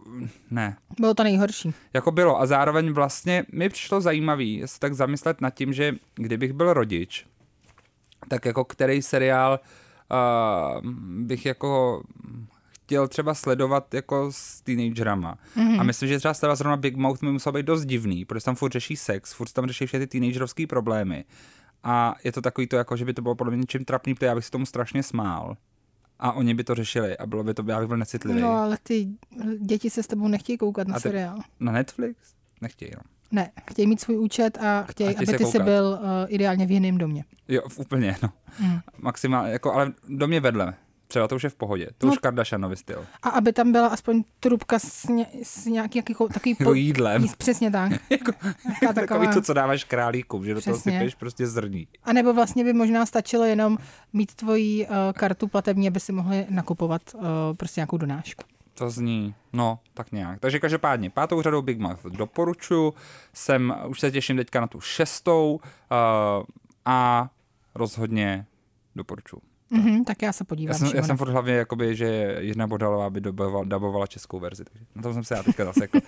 [0.51, 0.77] ne.
[1.01, 1.75] Bylo to nejhorší.
[1.95, 6.53] Jako bylo a zároveň vlastně mi přišlo zajímavý se tak zamyslet nad tím, že kdybych
[6.53, 7.27] byl rodič,
[8.29, 9.61] tak jako který seriál
[10.12, 10.91] uh,
[11.25, 12.03] bych jako
[12.93, 15.38] chtěl třeba sledovat jako s teenagerama.
[15.57, 15.80] Mm-hmm.
[15.80, 18.55] A myslím, že třeba sledovat zrovna Big Mouth mi musel být dost divný, protože tam
[18.55, 21.24] furt řeší sex, furt tam řeší všechny ty teenagerovské problémy.
[21.82, 24.26] A je to takový to, jako, že by to bylo podle mě něčím trapný, protože
[24.26, 25.57] já bych si tomu strašně smál.
[26.18, 28.40] A oni by to řešili a bylo by to, já bych byl necitlivý.
[28.40, 29.09] No ale ty
[29.61, 31.38] děti se s tebou nechtějí koukat na ty, seriál.
[31.61, 32.16] Na Netflix?
[32.61, 33.03] Nechtějí, no.
[33.30, 36.70] Ne, chtějí mít svůj účet a chtějí, a aby ty jsi byl uh, ideálně v
[36.70, 37.24] jiném domě.
[37.49, 38.28] Jo, úplně, no.
[38.61, 38.80] Mm.
[38.99, 40.74] Maximálně, jako, ale domě vedle
[41.12, 41.88] třeba to už je v pohodě.
[41.98, 43.06] To no, už Kardashianovi styl.
[43.22, 47.22] A aby tam byla aspoň trubka s, ně, s nějaký jako, takový po, jídlem.
[47.22, 47.92] Jíst, přesně tak.
[48.10, 48.32] jako,
[48.80, 50.72] taková, takový to, co dáváš králíkům, že přesně.
[50.72, 51.88] do toho sypeš prostě zrní.
[52.04, 53.78] A nebo vlastně by možná stačilo jenom
[54.12, 57.22] mít tvoji uh, kartu platební, aby si mohli nakupovat uh,
[57.56, 58.42] prostě nějakou donášku.
[58.74, 60.40] To zní, no, tak nějak.
[60.40, 62.94] Takže každopádně, pátou řadou Big Mac doporučuji.
[63.32, 66.44] Jsem, už se těším teďka na tu šestou uh,
[66.84, 67.30] a
[67.74, 68.46] rozhodně
[68.96, 69.51] doporučuji.
[69.73, 70.73] Mm-hmm, tak já se podívám.
[70.73, 74.64] Já jsem, já jsem furt hlavně, jakoby, že Jirna Bodalová by dobovala, dabovala českou verzi.
[74.64, 75.99] Takže na tom jsem se já teďka zasekl.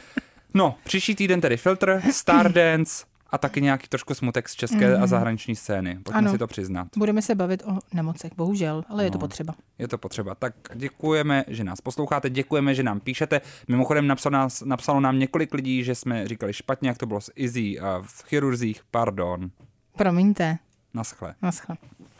[0.54, 5.02] no, příští týden tedy Filtr, Stardance, a taky nějaký trošku smutek z české mm.
[5.02, 5.98] a zahraniční scény.
[6.02, 6.30] Pojďme ano.
[6.32, 6.88] si to přiznat.
[6.96, 9.54] Budeme se bavit o nemocech, bohužel, ale no, je to no, potřeba.
[9.78, 10.34] Je to potřeba.
[10.34, 13.40] Tak děkujeme, že nás posloucháte, děkujeme, že nám píšete.
[13.68, 17.32] Mimochodem napsalo, nás, napsalo nám několik lidí, že jsme říkali špatně, jak to bylo s
[17.36, 18.80] Izzy a v chirurzích.
[18.90, 19.50] Pardon.
[19.96, 20.58] Promiňte.
[20.94, 21.34] Naschle.
[21.42, 21.76] Naschle.